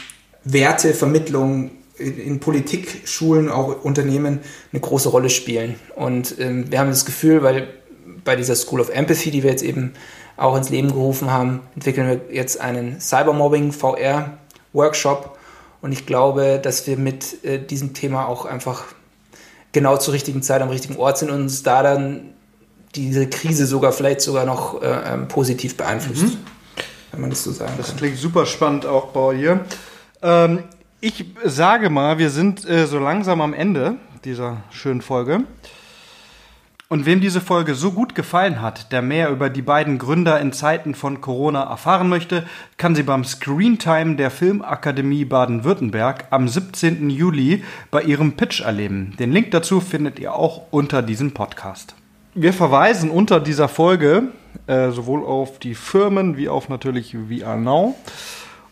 Wertevermittlung 0.44 1.70
in, 1.98 2.18
in 2.18 2.40
Politik, 2.40 3.02
Schulen, 3.04 3.48
auch 3.48 3.84
Unternehmen 3.84 4.40
eine 4.72 4.80
große 4.80 5.08
Rolle 5.08 5.30
spielen. 5.30 5.76
Und 5.96 6.38
ähm, 6.38 6.70
wir 6.70 6.78
haben 6.78 6.90
das 6.90 7.04
Gefühl, 7.04 7.42
weil 7.42 7.68
bei 8.24 8.36
dieser 8.36 8.56
School 8.56 8.80
of 8.80 8.90
Empathy, 8.90 9.30
die 9.30 9.42
wir 9.42 9.50
jetzt 9.50 9.62
eben 9.62 9.92
auch 10.36 10.56
ins 10.56 10.70
Leben 10.70 10.88
gerufen 10.88 11.30
haben, 11.30 11.60
entwickeln 11.74 12.08
wir 12.08 12.34
jetzt 12.34 12.60
einen 12.60 13.00
Cybermobbing 13.00 13.72
VR 13.72 14.38
Workshop. 14.72 15.36
Und 15.80 15.92
ich 15.92 16.06
glaube, 16.06 16.60
dass 16.62 16.86
wir 16.86 16.96
mit 16.96 17.44
äh, 17.44 17.58
diesem 17.58 17.94
Thema 17.94 18.26
auch 18.26 18.44
einfach 18.44 18.84
genau 19.72 19.96
zur 19.96 20.14
richtigen 20.14 20.42
Zeit 20.42 20.62
am 20.62 20.70
richtigen 20.70 20.96
Ort 20.96 21.18
sind 21.18 21.30
und 21.30 21.42
uns 21.42 21.62
da 21.62 21.82
dann 21.82 22.34
diese 22.94 23.28
Krise 23.28 23.66
sogar 23.66 23.92
vielleicht 23.92 24.20
sogar 24.20 24.44
noch 24.44 24.82
äh, 24.82 24.86
ähm, 24.86 25.28
positiv 25.28 25.76
beeinflusst. 25.76 26.22
Mhm. 26.22 26.38
Wenn 27.12 27.20
man 27.20 27.30
das 27.30 27.44
so 27.44 27.52
sagen 27.52 27.74
das 27.76 27.86
kann. 27.86 27.96
Das 27.96 28.00
klingt 28.00 28.18
super 28.18 28.46
spannend 28.46 28.86
auch 28.86 29.08
bei 29.08 29.34
ihr. 29.34 29.64
Ähm, 30.22 30.64
ich 31.00 31.24
sage 31.44 31.90
mal, 31.90 32.18
wir 32.18 32.30
sind 32.30 32.68
äh, 32.68 32.86
so 32.86 32.98
langsam 32.98 33.40
am 33.40 33.54
Ende 33.54 33.96
dieser 34.24 34.58
schönen 34.70 35.00
Folge. 35.00 35.44
Und 36.90 37.04
wem 37.04 37.20
diese 37.20 37.42
Folge 37.42 37.74
so 37.74 37.92
gut 37.92 38.14
gefallen 38.14 38.62
hat, 38.62 38.92
der 38.92 39.02
mehr 39.02 39.28
über 39.28 39.50
die 39.50 39.60
beiden 39.60 39.98
Gründer 39.98 40.40
in 40.40 40.54
Zeiten 40.54 40.94
von 40.94 41.20
Corona 41.20 41.64
erfahren 41.64 42.08
möchte, 42.08 42.46
kann 42.78 42.94
sie 42.94 43.02
beim 43.02 43.24
Screentime 43.24 44.16
der 44.16 44.30
Filmakademie 44.30 45.26
Baden-Württemberg 45.26 46.28
am 46.30 46.48
17. 46.48 47.10
Juli 47.10 47.62
bei 47.90 48.02
ihrem 48.02 48.32
Pitch 48.32 48.62
erleben. 48.62 49.14
Den 49.18 49.32
Link 49.32 49.50
dazu 49.50 49.82
findet 49.82 50.18
ihr 50.18 50.34
auch 50.34 50.62
unter 50.70 51.02
diesem 51.02 51.32
Podcast. 51.32 51.94
Wir 52.34 52.54
verweisen 52.54 53.10
unter 53.10 53.38
dieser 53.38 53.68
Folge 53.68 54.28
äh, 54.66 54.90
sowohl 54.90 55.24
auf 55.24 55.58
die 55.58 55.74
Firmen 55.74 56.38
wie 56.38 56.48
auf 56.48 56.70
natürlich 56.70 57.14
VR 57.28 57.56
Now. 57.56 57.96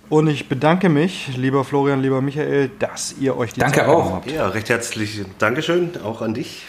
Und 0.08 0.28
ich 0.28 0.48
bedanke 0.48 0.88
mich, 0.88 1.36
lieber 1.36 1.64
Florian, 1.64 2.00
lieber 2.00 2.20
Michael, 2.22 2.70
dass 2.78 3.16
ihr 3.18 3.36
euch 3.36 3.52
die 3.54 3.60
Danke 3.60 3.80
Zeit 3.80 3.88
auch. 3.88 4.12
habt. 4.12 4.30
Ja, 4.30 4.46
recht 4.48 4.68
herzlich 4.68 5.22
Dankeschön, 5.38 5.90
auch 6.04 6.22
an 6.22 6.34
dich 6.34 6.62